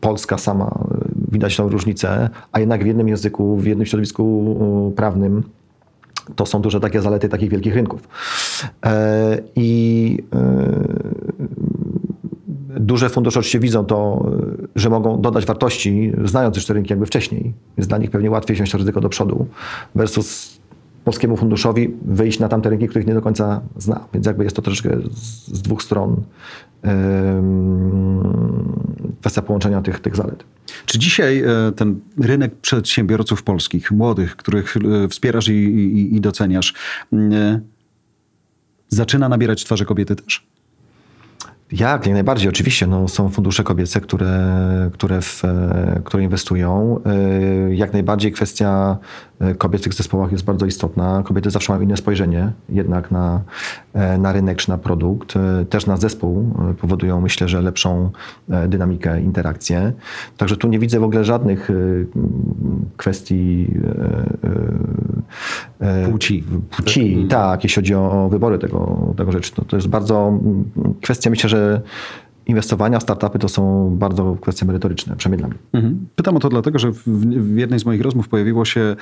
Polska 0.00 0.38
sama, 0.38 0.66
e, 0.66 0.98
widać 1.32 1.56
tą 1.56 1.68
różnicę, 1.68 2.30
a 2.52 2.60
jednak 2.60 2.84
w 2.84 2.86
jednym 2.86 3.08
języku, 3.08 3.56
w 3.56 3.66
jednym 3.66 3.86
środowisku 3.86 4.92
prawnym 4.96 5.42
to 6.36 6.46
są 6.46 6.60
duże 6.60 6.80
takie 6.80 7.02
zalety 7.02 7.28
takich 7.28 7.50
wielkich 7.50 7.74
rynków. 7.74 8.08
I 9.56 10.18
duże 12.80 13.08
fundusze 13.08 13.38
oczywiście 13.38 13.60
widzą 13.60 13.84
to, 13.84 14.30
że 14.76 14.90
mogą 14.90 15.20
dodać 15.20 15.46
wartości, 15.46 16.12
znając 16.24 16.56
już 16.56 16.66
te 16.66 16.74
rynki 16.74 16.92
jakby 16.92 17.06
wcześniej. 17.06 17.52
Jest 17.76 17.88
dla 17.88 17.98
nich 17.98 18.10
pewnie 18.10 18.30
łatwiej 18.30 18.54
wziąć 18.54 18.70
to 18.70 18.78
ryzyko 18.78 19.00
do 19.00 19.08
przodu 19.08 19.46
versus 19.94 20.60
polskiemu 21.04 21.36
funduszowi 21.36 21.94
wyjść 22.04 22.38
na 22.38 22.48
tamte 22.48 22.70
rynki, 22.70 22.88
których 22.88 23.06
nie 23.06 23.14
do 23.14 23.22
końca 23.22 23.60
zna. 23.76 24.08
Więc 24.14 24.26
jakby 24.26 24.44
jest 24.44 24.56
to 24.56 24.62
troszeczkę 24.62 24.98
z, 25.12 25.62
dwóch 25.62 25.82
stron 25.82 26.22
kwestia 29.20 29.42
połączenia 29.42 29.82
tych, 29.82 30.00
tych 30.00 30.16
zalet. 30.16 30.44
Czy 30.86 30.98
dzisiaj 30.98 31.42
e, 31.42 31.72
ten 31.76 32.00
rynek 32.18 32.54
przedsiębiorców 32.54 33.42
polskich, 33.42 33.92
młodych, 33.92 34.36
których 34.36 34.76
e, 34.76 35.08
wspierasz 35.08 35.48
i, 35.48 35.52
i, 35.52 36.16
i 36.16 36.20
doceniasz, 36.20 36.74
e, 37.12 37.60
zaczyna 38.88 39.28
nabierać 39.28 39.64
twarze 39.64 39.84
kobiety 39.84 40.16
też? 40.16 40.46
Jak, 41.72 42.06
jak 42.06 42.14
najbardziej, 42.14 42.48
oczywiście. 42.48 42.86
No, 42.86 43.08
są 43.08 43.28
fundusze 43.28 43.64
kobiece, 43.64 44.00
które, 44.00 44.90
które, 44.92 45.20
w, 45.20 45.42
które 46.04 46.22
inwestują. 46.22 47.00
Y, 47.70 47.74
jak 47.74 47.92
najbardziej 47.92 48.32
kwestia 48.32 48.98
y, 49.42 49.54
kobiet 49.54 49.80
w 49.80 49.84
tych 49.84 49.94
zespołach 49.94 50.32
jest 50.32 50.44
bardzo 50.44 50.66
istotna. 50.66 51.22
Kobiety 51.24 51.50
zawsze 51.50 51.72
mają 51.72 51.82
inne 51.82 51.96
spojrzenie 51.96 52.52
jednak 52.68 53.10
na, 53.10 53.40
e, 53.94 54.18
na 54.18 54.32
rynek 54.32 54.58
czy 54.58 54.68
na 54.68 54.78
produkt. 54.78 55.34
Też 55.70 55.86
na 55.86 55.96
zespół 55.96 56.54
powodują, 56.80 57.20
myślę, 57.20 57.48
że 57.48 57.62
lepszą 57.62 58.10
e, 58.50 58.68
dynamikę, 58.68 59.20
interakcję. 59.20 59.92
Także 60.36 60.56
tu 60.56 60.68
nie 60.68 60.78
widzę 60.78 61.00
w 61.00 61.04
ogóle 61.04 61.24
żadnych 61.24 61.70
kwestii 62.96 63.70
e, 64.44 64.50
płci. 66.10 66.44
Płci, 66.70 67.26
tak, 67.28 67.64
jeśli 67.64 67.76
chodzi 67.76 67.94
o 67.94 68.28
wybory 68.30 68.58
tego, 68.58 68.98
tego 69.16 69.32
rzeczy. 69.32 69.52
To, 69.52 69.64
to 69.64 69.76
jest 69.76 69.88
bardzo 69.88 70.28
mm, 70.28 70.64
kwestia, 71.02 71.30
myślę, 71.30 71.50
że 71.50 71.82
inwestowania 72.46 72.98
w 72.98 73.02
startupy 73.02 73.38
to 73.38 73.48
są 73.48 73.90
bardzo 73.96 74.36
kwestie 74.40 74.66
merytoryczne, 74.66 75.16
przynajmniej 75.16 75.38
dla 75.38 75.48
mnie. 75.48 75.58
Mhm. 75.72 76.06
Pytam 76.16 76.36
o 76.36 76.40
to 76.40 76.48
dlatego, 76.48 76.78
że 76.78 76.92
w, 76.92 77.04
w, 77.04 77.56
jednej 77.56 77.80
z 77.80 77.84
moich 77.84 78.00
rozmów 78.00 78.28
pojawiło 78.28 78.64
się 78.64 78.96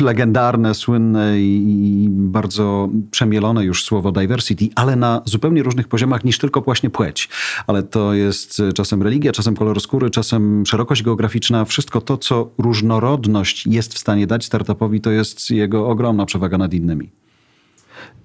legendarne, 0.00 0.74
słynne 0.74 1.40
i, 1.40 2.04
i, 2.04 2.08
bardzo 2.10 2.88
przemielone 3.10 3.64
już 3.64 3.84
słowo 3.84 4.12
diversity, 4.12 4.68
ale 4.74 4.96
na 4.96 5.22
zupełnie 5.24 5.62
różnych 5.62 5.88
poziomach 5.88 6.24
niż 6.24 6.38
tylko 6.38 6.60
właśnie 6.60 6.90
płeć. 6.90 7.28
Ale 7.66 7.82
to 7.82 8.14
jest 8.14 8.62
czasem 8.74 9.02
religia, 9.02 9.32
czasem 9.32 9.56
kolor 9.56 9.80
skóry, 9.80 10.10
czasem 10.10 10.66
szerokość 10.66 11.02
geograficzna. 11.02 11.64
Wszystko 11.64 12.00
to, 12.00 12.16
co 12.16 12.50
różnorodność 12.58 13.66
jest 13.66 13.94
w 13.94 13.98
stanie 13.98 14.26
dać 14.26 14.44
startupowi, 14.44 15.00
to 15.00 15.10
jest 15.10 15.50
jego 15.50 15.88
ogromna 15.88 16.26
przewaga 16.26 16.58
nad 16.58 16.74
innymi. 16.74 17.10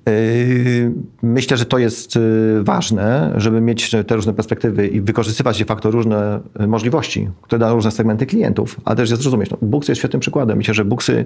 Yy, 0.05 0.91
myślę, 1.21 1.57
że 1.57 1.65
to 1.65 1.77
jest 1.77 2.15
yy, 2.15 2.63
ważne, 2.63 3.33
żeby 3.37 3.61
mieć 3.61 3.91
te 4.07 4.15
różne 4.15 4.33
perspektywy 4.33 4.87
i 4.87 5.01
wykorzystywać 5.01 5.59
de 5.59 5.65
facto 5.65 5.91
różne 5.91 6.39
yy, 6.59 6.67
możliwości, 6.67 7.29
które 7.41 7.59
dają 7.59 7.75
różne 7.75 7.91
segmenty 7.91 8.25
klientów, 8.25 8.81
ale 8.85 8.95
też 8.95 9.09
zrozumieć. 9.09 9.49
No, 9.49 9.57
Buksy 9.61 9.91
jest 9.91 9.99
świetnym 9.99 10.19
przykładem. 10.19 10.57
Myślę, 10.57 10.73
że 10.73 10.85
Buksy 10.85 11.25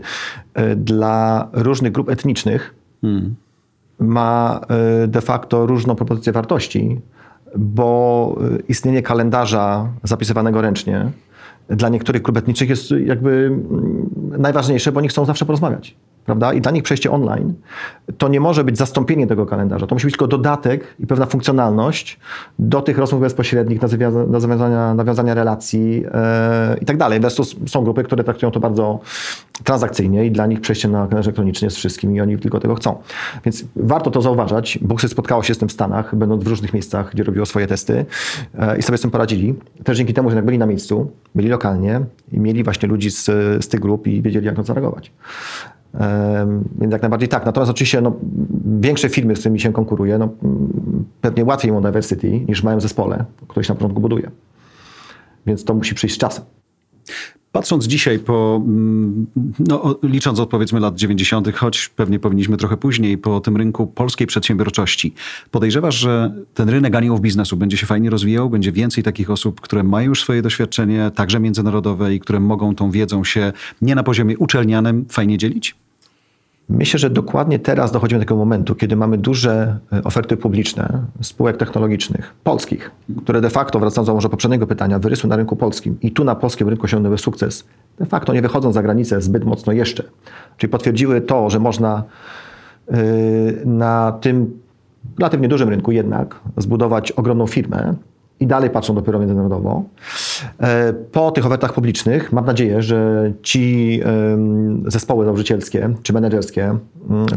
dla 0.76 1.48
różnych 1.54 1.92
grup 1.92 2.10
etnicznych 2.10 2.76
hmm. 3.02 3.36
ma 4.00 4.62
de 5.08 5.22
facto 5.22 5.66
różną 5.66 5.96
propozycję 5.96 6.34
wartości, 6.34 7.02
bo 7.58 8.36
istnienie 8.68 9.02
kalendarza 9.02 9.90
zapisywanego 10.04 10.62
ręcznie 10.62 11.12
dla 11.70 11.90
niektórych 11.90 12.22
grup 12.22 12.38
etnicznych 12.38 12.70
jest 12.70 12.92
jakby 13.06 13.30
mm, 13.32 14.10
najważniejsze, 14.38 14.92
bo 14.92 15.00
oni 15.00 15.08
chcą 15.08 15.26
zawsze 15.26 15.46
porozmawiać 15.46 15.96
prawda? 16.28 16.54
I 16.54 16.62
dla 16.62 16.72
nich 16.72 16.84
przejście 16.84 17.12
online 17.12 17.54
to 18.18 18.28
nie 18.28 18.40
może 18.40 18.64
być 18.64 18.78
zastąpienie 18.78 19.28
tego 19.28 19.46
kalendarza. 19.46 19.88
To 19.88 19.96
musi 19.96 20.06
być 20.06 20.14
tylko 20.14 20.28
dodatek 20.28 20.96
i 21.00 21.08
pewna 21.08 21.26
funkcjonalność 21.26 22.20
do 22.60 22.82
tych 22.82 22.98
rozmów 22.98 23.22
bezpośrednich, 23.22 23.82
nawiązania, 24.28 24.94
nawiązania 24.94 25.34
relacji 25.34 26.02
yy, 26.02 26.78
i 26.82 26.86
tak 26.86 26.98
dalej. 26.98 27.20
Są 27.68 27.84
grupy, 27.84 28.04
które 28.04 28.24
traktują 28.24 28.52
to 28.52 28.60
bardzo 28.60 29.00
transakcyjnie 29.64 30.26
i 30.26 30.32
dla 30.32 30.46
nich 30.48 30.62
przejście 30.62 30.88
na 30.88 30.98
kalendarz 30.98 31.26
elektroniczny 31.26 31.66
jest 31.66 31.78
wszystkim 31.78 32.16
i 32.16 32.22
oni 32.22 32.38
tylko 32.38 32.60
tego 32.60 32.76
chcą. 32.76 32.96
Więc 33.46 33.64
warto 33.76 34.12
to 34.12 34.22
zauważać. 34.22 34.80
Buxy 34.82 35.08
spotkało 35.08 35.44
się 35.44 35.54
z 35.54 35.58
tym 35.58 35.70
w 35.70 35.72
Stanach, 35.72 36.16
będąc 36.16 36.44
w 36.44 36.48
różnych 36.48 36.74
miejscach, 36.74 37.12
gdzie 37.14 37.24
robiło 37.24 37.46
swoje 37.46 37.68
testy 37.68 38.06
yy, 38.54 38.78
i 38.78 38.82
sobie 38.82 38.98
z 38.98 39.02
tym 39.02 39.12
poradzili. 39.12 39.56
Też 39.84 39.98
dzięki 39.98 40.14
temu, 40.14 40.32
że 40.32 40.44
byli 40.44 40.58
na 40.58 40.66
miejscu, 40.66 41.12
byli 41.36 41.50
lokalnie 41.50 42.02
i 42.32 42.40
mieli 42.40 42.64
właśnie 42.64 42.90
ludzi 42.90 43.12
z, 43.12 43.26
z 43.66 43.68
tych 43.68 43.80
grup 43.80 44.08
i 44.08 44.22
wiedzieli, 44.22 44.46
jak 44.46 44.58
na 44.58 44.64
to 44.64 44.68
zareagować. 44.68 45.12
Więc 46.80 46.94
jak 46.94 47.02
najbardziej 47.02 47.30
tak. 47.30 47.46
Natomiast 47.46 47.72
oczywiście 47.72 48.02
no, 48.02 48.14
większe 48.80 49.10
firmy, 49.10 49.36
z 49.36 49.40
którymi 49.40 49.60
się 49.60 49.74
konkuruje, 49.74 50.18
no, 50.18 50.30
pewnie 51.22 51.46
łatwiej 51.46 51.72
mu 51.72 51.82
diversity 51.82 52.40
niż 52.48 52.62
w 52.62 52.64
małym 52.64 52.82
zespole, 52.82 53.26
który 53.48 53.64
się 53.64 53.74
na 53.74 53.76
początku 53.76 54.02
buduje. 54.02 54.32
Więc 55.46 55.64
to 55.64 55.74
musi 55.74 55.96
przyjść 55.96 56.16
z 56.16 56.20
czasem. 56.20 56.46
Patrząc 57.52 57.88
dzisiaj 57.88 58.20
po, 58.20 58.62
mm, 58.66 59.28
no, 59.60 59.96
licząc 60.04 60.40
od 60.40 60.50
powiedzmy 60.50 60.80
lat 60.80 60.96
90., 60.96 61.54
choć 61.56 61.90
pewnie 61.90 62.20
powinniśmy 62.20 62.58
trochę 62.58 62.78
później, 62.78 63.18
po 63.18 63.40
tym 63.40 63.58
rynku 63.58 63.88
polskiej 63.88 64.28
przedsiębiorczości, 64.28 65.14
podejrzewasz, 65.52 65.96
że 65.96 66.34
ten 66.54 66.70
rynek 66.70 66.96
aniołów 66.96 67.22
biznesu 67.22 67.58
będzie 67.58 67.78
się 67.78 67.86
fajnie 67.86 68.10
rozwijał? 68.10 68.50
Będzie 68.50 68.72
więcej 68.72 69.04
takich 69.04 69.30
osób, 69.32 69.62
które 69.62 69.84
mają 69.84 70.10
już 70.10 70.22
swoje 70.22 70.42
doświadczenie, 70.42 71.12
także 71.16 71.40
międzynarodowe 71.40 72.16
i 72.16 72.20
które 72.20 72.40
mogą 72.40 72.76
tą 72.76 72.92
wiedzą 72.92 73.24
się 73.24 73.54
nie 73.82 73.96
na 73.96 74.04
poziomie 74.04 74.38
uczelnianym 74.38 75.06
fajnie 75.10 75.38
dzielić? 75.38 75.76
Myślę, 76.70 77.00
że 77.00 77.10
dokładnie 77.10 77.60
teraz 77.60 77.92
dochodzimy 77.92 78.20
do 78.20 78.26
takiego 78.26 78.36
momentu, 78.36 78.76
kiedy 78.76 78.96
mamy 78.96 79.18
duże 79.18 79.80
e, 79.94 80.04
oferty 80.04 80.38
publiczne 80.38 81.06
spółek 81.22 81.58
technologicznych, 81.58 82.34
polskich, 82.44 82.92
które 83.24 83.42
de 83.42 83.50
facto, 83.50 83.80
wracając 83.80 84.08
do 84.08 84.14
może 84.14 84.30
poprzedniego 84.30 84.68
pytania, 84.68 85.00
wyrysły 85.00 85.30
na 85.30 85.36
rynku 85.36 85.56
polskim 85.56 85.98
i 86.02 86.12
tu 86.12 86.24
na 86.24 86.36
polskim 86.36 86.70
rynku 86.70 86.86
osiągnęły 86.86 87.18
sukces, 87.18 87.66
de 88.00 88.06
facto 88.06 88.34
nie 88.34 88.42
wychodzą 88.42 88.74
za 88.74 88.84
granicę 88.84 89.22
zbyt 89.22 89.46
mocno 89.46 89.74
jeszcze. 89.74 90.04
Czyli 90.58 90.72
potwierdziły 90.72 91.22
to, 91.22 91.50
że 91.50 91.60
można 91.60 92.04
e, 92.88 92.94
na 93.66 94.12
tym 94.12 94.60
relatywnie 95.20 95.48
dużym 95.48 95.70
rynku 95.70 95.92
jednak 95.92 96.40
zbudować 96.58 97.12
ogromną 97.12 97.48
firmę, 97.48 97.94
i 98.40 98.48
dalej 98.48 98.70
patrzą 98.70 98.96
dopiero 98.96 99.20
międzynarodowo. 99.20 99.84
E, 100.60 100.94
po 100.94 101.32
tych 101.32 101.46
ofertach 101.46 101.74
publicznych 101.74 102.34
mam 102.34 102.46
nadzieję, 102.46 102.82
że 102.82 103.32
ci 103.42 104.02
zespoły 104.86 105.26
założycielskie 105.26 105.90
czy 106.04 106.14
menedżerskie, 106.14 106.78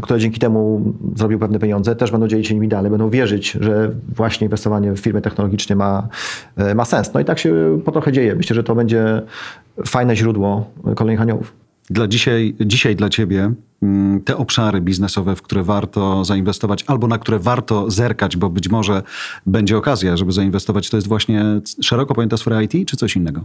które 0.01 0.19
dzięki 0.19 0.39
temu 0.39 0.81
zrobiły 1.15 1.39
pewne 1.39 1.59
pieniądze, 1.59 1.95
też 1.95 2.11
będą 2.11 2.27
dzielić 2.27 2.47
się 2.47 2.53
nimi 2.53 2.67
dalej, 2.67 2.91
będą 2.91 3.09
wierzyć, 3.09 3.51
że 3.51 3.91
właśnie 4.15 4.45
inwestowanie 4.45 4.91
w 4.91 4.99
firmy 4.99 5.21
technologiczne 5.21 5.75
ma, 5.75 6.07
e, 6.57 6.75
ma 6.75 6.85
sens. 6.85 7.13
No 7.13 7.19
i 7.19 7.25
tak 7.25 7.39
się 7.39 7.81
po 7.85 7.91
trochę 7.91 8.11
dzieje. 8.11 8.35
Myślę, 8.35 8.55
że 8.55 8.63
to 8.63 8.75
będzie 8.75 9.21
fajne 9.87 10.15
źródło 10.15 10.65
kolejnych 10.95 11.21
aniołów. 11.21 11.60
Dla 11.89 12.07
dzisiaj, 12.07 12.55
dzisiaj 12.59 12.95
dla 12.95 13.09
ciebie 13.09 13.53
mm, 13.83 14.21
te 14.21 14.37
obszary 14.37 14.81
biznesowe, 14.81 15.35
w 15.35 15.41
które 15.41 15.63
warto 15.63 16.25
zainwestować, 16.25 16.83
albo 16.87 17.07
na 17.07 17.17
które 17.17 17.39
warto 17.39 17.91
zerkać, 17.91 18.37
bo 18.37 18.49
być 18.49 18.69
może 18.69 19.03
będzie 19.45 19.77
okazja, 19.77 20.17
żeby 20.17 20.31
zainwestować, 20.31 20.89
to 20.89 20.97
jest 20.97 21.07
właśnie 21.07 21.43
szeroko 21.81 22.15
pojęta 22.15 22.37
sfera 22.37 22.61
IT, 22.61 22.89
czy 22.89 22.97
coś 22.97 23.15
innego? 23.15 23.43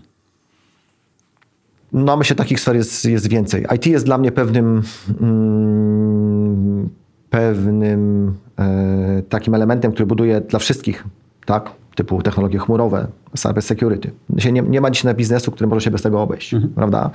No, 1.93 2.17
myślę, 2.17 2.37
takich 2.37 2.61
sfer 2.61 2.77
jest, 2.77 3.05
jest 3.05 3.29
więcej. 3.29 3.67
IT 3.75 3.87
jest 3.87 4.05
dla 4.05 4.19
mnie 4.19 4.33
pewnym, 4.33 4.83
mm, 5.21 6.89
pewnym 7.31 8.35
e, 8.59 9.23
takim 9.29 9.55
elementem, 9.55 9.93
który 9.93 10.07
buduje 10.07 10.41
dla 10.41 10.59
wszystkich, 10.59 11.05
tak? 11.47 11.71
Typu 11.97 12.23
technologie 12.23 12.59
chmurowe, 12.59 13.07
cyber 13.37 13.63
security. 13.63 14.11
Nie, 14.53 14.63
nie 14.63 14.81
ma 14.81 14.91
dzisiaj 14.91 15.15
biznesu, 15.15 15.53
który 15.53 15.67
może 15.67 15.81
się 15.81 15.91
bez 15.91 16.03
tego 16.03 16.23
obejść, 16.23 16.55
mhm. 16.55 16.73
prawda? 16.73 17.11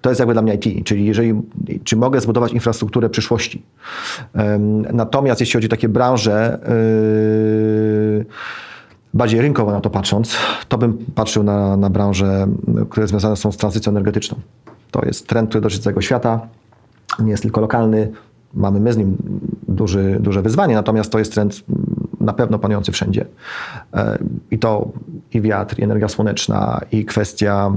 To 0.00 0.10
jest 0.10 0.18
jakby 0.18 0.34
dla 0.34 0.42
mnie 0.42 0.54
IT, 0.54 0.86
czyli 0.86 1.06
jeżeli, 1.06 1.42
czy 1.84 1.96
mogę 1.96 2.20
zbudować 2.20 2.52
infrastrukturę 2.52 3.08
przyszłości. 3.08 3.62
Um, 4.34 4.82
natomiast 4.82 5.40
jeśli 5.40 5.52
chodzi 5.52 5.66
o 5.66 5.70
takie 5.70 5.88
branże, 5.88 6.58
yy, 8.18 8.26
bardziej 9.14 9.40
rynkowo 9.40 9.72
na 9.72 9.80
to 9.80 9.90
patrząc, 9.90 10.36
to 10.68 10.78
bym 10.78 10.98
patrzył 11.14 11.42
na, 11.42 11.76
na 11.76 11.90
branże, 11.90 12.46
które 12.90 13.08
związane 13.08 13.36
są 13.36 13.52
z 13.52 13.56
tranzycją 13.56 13.92
energetyczną. 13.92 14.36
To 14.90 15.04
jest 15.06 15.26
trend, 15.26 15.48
który 15.48 15.62
dotyczy 15.62 15.82
całego 15.82 16.00
świata, 16.00 16.40
nie 17.18 17.30
jest 17.30 17.42
tylko 17.42 17.60
lokalny. 17.60 18.12
Mamy 18.54 18.80
my 18.80 18.92
z 18.92 18.96
nim 18.96 19.16
duży, 19.68 20.16
duże 20.20 20.42
wyzwanie, 20.42 20.74
natomiast 20.74 21.12
to 21.12 21.18
jest 21.18 21.32
trend 21.32 21.64
na 22.26 22.32
pewno 22.32 22.58
panujący 22.58 22.92
wszędzie. 22.92 23.26
E, 23.94 24.18
I 24.50 24.58
to 24.58 24.88
i 25.32 25.40
wiatr, 25.40 25.78
i 25.78 25.82
energia 25.82 26.08
słoneczna, 26.08 26.80
i 26.92 27.04
kwestia 27.04 27.72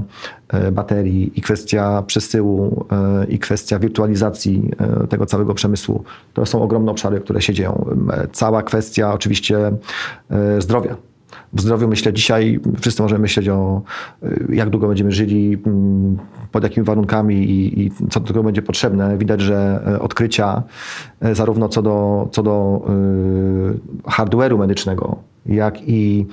e, 0.48 0.72
baterii, 0.72 1.32
i 1.36 1.42
kwestia 1.42 2.02
przesyłu, 2.06 2.86
e, 2.92 3.26
i 3.26 3.38
kwestia 3.38 3.78
wirtualizacji 3.78 4.70
tego 5.08 5.26
całego 5.26 5.54
przemysłu. 5.54 6.04
To 6.34 6.46
są 6.46 6.62
ogromne 6.62 6.90
obszary, 6.90 7.20
które 7.20 7.42
się 7.42 7.54
dzieją. 7.54 7.86
Cała 8.32 8.62
kwestia 8.62 9.12
oczywiście 9.14 9.72
zdrowia 10.58 11.09
w 11.52 11.60
zdrowiu 11.60 11.88
myślę 11.88 12.12
dzisiaj, 12.12 12.60
wszyscy 12.80 13.02
możemy 13.02 13.22
myśleć 13.22 13.48
o 13.48 13.82
jak 14.48 14.70
długo 14.70 14.88
będziemy 14.88 15.12
żyli, 15.12 15.58
mm, 15.66 16.18
pod 16.52 16.62
jakimi 16.62 16.86
warunkami 16.86 17.36
i, 17.36 17.80
i 17.80 17.90
co 18.10 18.20
do 18.20 18.26
tego 18.26 18.42
będzie 18.42 18.62
potrzebne. 18.62 19.18
Widać, 19.18 19.40
że 19.40 19.82
e, 19.86 20.00
odkrycia 20.00 20.62
e, 21.20 21.34
zarówno 21.34 21.68
co 21.68 21.82
do, 21.82 22.28
co 22.32 22.42
do 22.42 22.82
y, 24.06 24.10
hardware'u 24.10 24.58
medycznego, 24.58 25.16
jak 25.46 25.88
i 25.88 26.26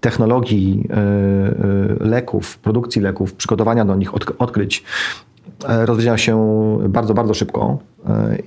technologii 0.00 0.88
y, 0.90 2.02
y, 2.02 2.08
leków, 2.08 2.58
produkcji 2.58 3.02
leków, 3.02 3.34
przygotowania 3.34 3.84
do 3.84 3.96
nich, 3.96 4.14
od, 4.14 4.24
odkryć, 4.38 4.84
rozwijają 5.68 6.16
się 6.16 6.78
bardzo, 6.88 7.14
bardzo 7.14 7.34
szybko 7.34 7.78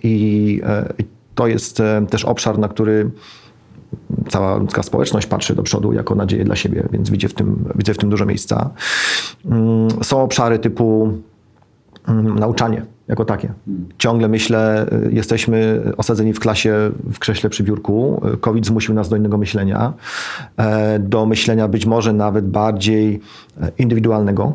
i 0.03 0.61
to 1.35 1.47
jest 1.47 1.81
też 2.09 2.25
obszar, 2.25 2.59
na 2.59 2.67
który 2.67 3.11
cała 4.29 4.57
ludzka 4.57 4.83
społeczność 4.83 5.27
patrzy 5.27 5.55
do 5.55 5.63
przodu 5.63 5.93
jako 5.93 6.15
nadzieję 6.15 6.45
dla 6.45 6.55
siebie, 6.55 6.83
więc 6.91 7.09
widzę 7.09 7.27
w 7.27 7.33
tym, 7.33 7.65
widzę 7.75 7.93
w 7.93 7.97
tym 7.97 8.09
dużo 8.09 8.25
miejsca. 8.25 8.69
Mm, 9.45 9.89
są 10.03 10.21
obszary 10.21 10.59
typu 10.59 11.13
mm, 12.07 12.39
nauczanie 12.39 12.85
jako 13.07 13.25
takie. 13.25 13.53
Ciągle 13.97 14.27
myślę, 14.27 14.85
y, 15.07 15.11
jesteśmy 15.13 15.83
osadzeni 15.97 16.33
w 16.33 16.39
klasie, 16.39 16.91
w 17.13 17.19
krześle 17.19 17.49
przy 17.49 17.63
biurku. 17.63 18.21
COVID 18.41 18.65
zmusił 18.65 18.95
nas 18.95 19.09
do 19.09 19.15
innego 19.15 19.37
myślenia, 19.37 19.93
e, 20.57 20.99
do 20.99 21.25
myślenia 21.25 21.67
być 21.67 21.85
może 21.85 22.13
nawet 22.13 22.47
bardziej 22.47 23.19
e, 23.61 23.71
indywidualnego, 23.77 24.53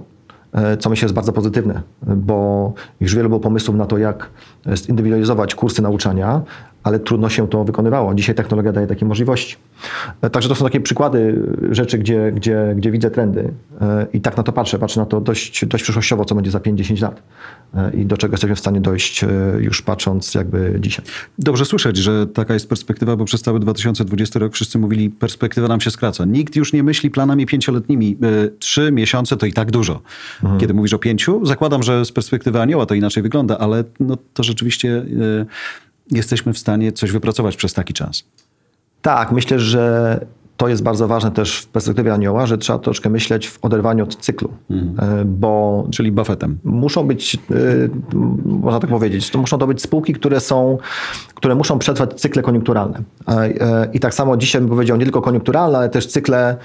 e, 0.52 0.76
co 0.76 0.90
myślę 0.90 1.06
jest 1.06 1.14
bardzo 1.14 1.32
pozytywne, 1.32 1.82
bo 2.02 2.72
już 3.00 3.14
wiele 3.14 3.28
było 3.28 3.40
pomysłów 3.40 3.76
na 3.76 3.86
to, 3.86 3.98
jak 3.98 4.30
zindywidualizować 4.74 5.54
kursy 5.54 5.82
nauczania, 5.82 6.40
ale 6.82 6.98
trudno 6.98 7.28
się 7.28 7.48
to 7.48 7.64
wykonywało. 7.64 8.14
Dzisiaj 8.14 8.34
technologia 8.34 8.72
daje 8.72 8.86
takie 8.86 9.04
możliwości. 9.04 9.56
E, 10.22 10.30
także 10.30 10.48
to 10.48 10.54
są 10.54 10.64
takie 10.64 10.80
przykłady 10.80 11.42
rzeczy, 11.70 11.98
gdzie, 11.98 12.32
gdzie, 12.32 12.74
gdzie 12.76 12.90
widzę 12.90 13.10
trendy 13.10 13.52
e, 13.80 14.06
i 14.12 14.20
tak 14.20 14.36
na 14.36 14.42
to 14.42 14.52
patrzę. 14.52 14.78
Patrzę 14.78 15.00
na 15.00 15.06
to 15.06 15.20
dość, 15.20 15.66
dość 15.66 15.84
przyszłościowo, 15.84 16.24
co 16.24 16.34
będzie 16.34 16.50
za 16.50 16.58
5-10 16.58 17.02
lat 17.02 17.22
e, 17.74 17.90
i 17.94 18.06
do 18.06 18.16
czego 18.16 18.32
jesteśmy 18.32 18.56
w 18.56 18.58
stanie 18.58 18.80
dojść 18.80 19.24
już 19.58 19.82
patrząc 19.82 20.34
jakby 20.34 20.76
dzisiaj. 20.80 21.04
Dobrze 21.38 21.64
słyszeć, 21.64 21.96
że 21.96 22.26
taka 22.26 22.54
jest 22.54 22.68
perspektywa, 22.68 23.16
bo 23.16 23.24
przez 23.24 23.42
cały 23.42 23.60
2020 23.60 24.38
rok 24.38 24.54
wszyscy 24.54 24.78
mówili, 24.78 25.10
perspektywa 25.10 25.68
nam 25.68 25.80
się 25.80 25.90
skraca. 25.90 26.24
Nikt 26.24 26.56
już 26.56 26.72
nie 26.72 26.82
myśli 26.82 27.10
planami 27.10 27.46
pięcioletnimi. 27.46 28.16
Trzy 28.58 28.92
miesiące 28.92 29.36
to 29.36 29.46
i 29.46 29.52
tak 29.52 29.70
dużo. 29.70 30.00
Mhm. 30.42 30.60
Kiedy 30.60 30.74
mówisz 30.74 30.92
o 30.92 30.98
pięciu, 30.98 31.46
zakładam, 31.46 31.82
że 31.82 32.04
z 32.04 32.12
perspektywy 32.12 32.60
anioła 32.60 32.86
to 32.86 32.94
inaczej 32.94 33.22
wygląda, 33.22 33.58
ale 33.58 33.84
no, 34.00 34.16
to 34.34 34.42
rzeczywiście 34.42 35.04
jesteśmy 36.10 36.52
w 36.52 36.58
stanie 36.58 36.92
coś 36.92 37.12
wypracować 37.12 37.56
przez 37.56 37.74
taki 37.74 37.94
czas. 37.94 38.24
Tak, 39.02 39.32
myślę, 39.32 39.58
że 39.58 40.20
to 40.60 40.68
jest 40.68 40.82
bardzo 40.82 41.08
ważne 41.08 41.30
też 41.30 41.58
w 41.58 41.66
perspektywie 41.66 42.14
anioła, 42.14 42.46
że 42.46 42.58
trzeba 42.58 42.78
troszkę 42.78 43.10
myśleć 43.10 43.48
w 43.48 43.58
oderwaniu 43.64 44.04
od 44.04 44.16
cyklu. 44.16 44.50
Mhm. 44.70 45.34
Bo 45.38 45.86
Czyli 45.90 46.12
buffetem. 46.12 46.58
Muszą 46.64 47.06
być, 47.06 47.34
e, 47.34 47.38
można 48.44 48.80
tak 48.80 48.90
powiedzieć, 48.90 49.30
to 49.30 49.38
muszą 49.38 49.58
to 49.58 49.66
być 49.66 49.82
spółki, 49.82 50.12
które 50.12 50.40
są, 50.40 50.78
które 51.34 51.54
muszą 51.54 51.78
przetrwać 51.78 52.20
cykle 52.20 52.42
koniunkturalne. 52.42 53.02
E, 53.28 53.88
I 53.92 54.00
tak 54.00 54.14
samo 54.14 54.36
dzisiaj 54.36 54.60
bym 54.60 54.70
powiedział 54.70 54.96
nie 54.96 55.04
tylko 55.04 55.22
koniunkturalne, 55.22 55.78
ale 55.78 55.88
też 55.88 56.06
cykle 56.06 56.56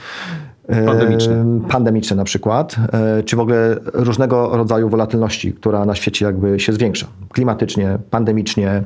Pandemiczne. 0.86 1.46
Pandemiczne 1.70 2.16
na 2.16 2.24
przykład, 2.24 2.76
e, 2.94 3.24
czy 3.24 3.36
w 3.36 3.40
ogóle 3.40 3.76
różnego 3.94 4.58
rodzaju 4.58 4.90
wolatylności, 4.90 5.54
która 5.54 5.86
na 5.86 5.96
świecie 5.96 6.26
jakby 6.26 6.60
się 6.60 6.74
zwiększa. 6.74 7.08
Klimatycznie, 7.34 7.98
pandemicznie, 8.10 8.84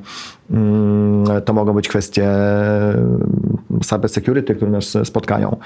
mm, 0.51 1.41
to 1.45 1.53
mogą 1.53 1.73
być 1.73 1.87
kwestie 1.87 2.29
cyber 3.81 4.09
security, 4.09 4.55
które 4.55 4.71
nas 4.71 4.97
spotkają. 5.03 5.57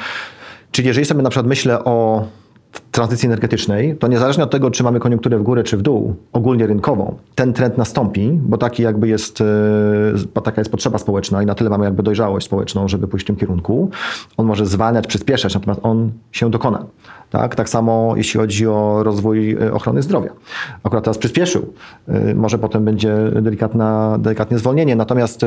Czyli 0.71 0.87
jeżeli 0.87 1.05
sobie 1.05 1.21
na 1.21 1.29
przykład 1.29 1.47
myślę 1.47 1.83
o 1.83 2.25
tranzycji 2.91 3.25
energetycznej, 3.27 3.97
to 3.97 4.07
niezależnie 4.07 4.43
od 4.43 4.51
tego, 4.51 4.71
czy 4.71 4.83
mamy 4.83 4.99
koniunkturę 4.99 5.37
w 5.37 5.43
górę, 5.43 5.63
czy 5.63 5.77
w 5.77 5.81
dół, 5.81 6.15
ogólnie 6.33 6.67
rynkową, 6.67 7.15
ten 7.35 7.53
trend 7.53 7.77
nastąpi, 7.77 8.31
bo 8.31 8.57
taki 8.57 8.83
jakby 8.83 9.07
jest, 9.07 9.41
e, 9.41 10.41
taka 10.43 10.61
jest 10.61 10.71
potrzeba 10.71 10.97
społeczna 10.97 11.43
i 11.43 11.45
na 11.45 11.55
tyle 11.55 11.69
mamy 11.69 11.85
jakby 11.85 12.03
dojrzałość 12.03 12.45
społeczną, 12.45 12.87
żeby 12.87 13.07
pójść 13.07 13.25
w 13.25 13.27
tym 13.27 13.35
kierunku. 13.35 13.89
On 14.37 14.45
może 14.45 14.65
zwalniać, 14.65 15.07
przyspieszać, 15.07 15.53
natomiast 15.53 15.79
on 15.83 16.11
się 16.31 16.49
dokona. 16.49 16.85
Tak? 17.29 17.55
tak 17.55 17.69
samo 17.69 18.13
jeśli 18.15 18.39
chodzi 18.39 18.67
o 18.67 19.03
rozwój 19.03 19.51
e, 19.51 19.73
ochrony 19.73 20.01
zdrowia. 20.01 20.29
Akurat 20.83 21.03
teraz 21.03 21.17
przyspieszył. 21.17 21.73
E, 22.07 22.35
może 22.35 22.57
potem 22.57 22.85
będzie 22.85 23.15
delikatna, 23.41 24.17
delikatne 24.19 24.59
zwolnienie. 24.59 24.95
Natomiast 24.95 25.45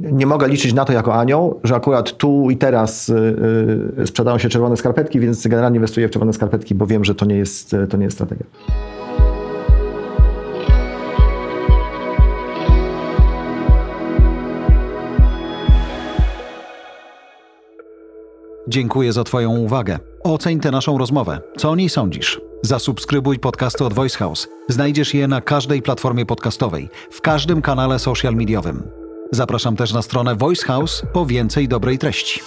nie 0.00 0.26
mogę 0.26 0.48
liczyć 0.48 0.74
na 0.74 0.84
to 0.84 0.92
jako 0.92 1.14
anioł, 1.14 1.60
że 1.64 1.74
akurat 1.74 2.16
tu 2.16 2.50
i 2.50 2.56
teraz 2.56 3.08
yy, 3.96 4.06
sprzedają 4.06 4.38
się 4.38 4.48
czerwone 4.48 4.76
skarpetki, 4.76 5.20
więc 5.20 5.46
generalnie 5.46 5.76
inwestuję 5.76 6.08
w 6.08 6.10
czerwone 6.10 6.32
skarpetki, 6.32 6.74
bo 6.74 6.86
wiem, 6.86 7.04
że 7.04 7.14
to 7.14 7.26
nie 7.26 7.36
jest, 7.36 7.76
to 7.90 7.96
nie 7.96 8.04
jest 8.04 8.16
strategia. 8.16 8.46
Dziękuję 18.68 19.12
za 19.12 19.24
Twoją 19.24 19.56
uwagę. 19.56 19.98
Oceń 20.24 20.60
tę 20.60 20.70
naszą 20.70 20.98
rozmowę. 20.98 21.40
Co 21.56 21.70
o 21.70 21.76
niej 21.76 21.88
sądzisz? 21.88 22.40
Zasubskrybuj 22.62 23.38
podcasty 23.38 23.84
od 23.84 23.92
Voice 23.92 24.18
House. 24.18 24.48
Znajdziesz 24.68 25.14
je 25.14 25.28
na 25.28 25.40
każdej 25.40 25.82
platformie 25.82 26.26
podcastowej, 26.26 26.88
w 27.10 27.20
każdym 27.20 27.62
kanale 27.62 27.98
social 27.98 28.34
mediowym. 28.34 29.05
Zapraszam 29.32 29.76
też 29.76 29.92
na 29.92 30.02
stronę 30.02 30.36
Voice 30.36 30.66
House 30.66 31.02
po 31.12 31.26
więcej 31.26 31.68
dobrej 31.68 31.98
treści. 31.98 32.40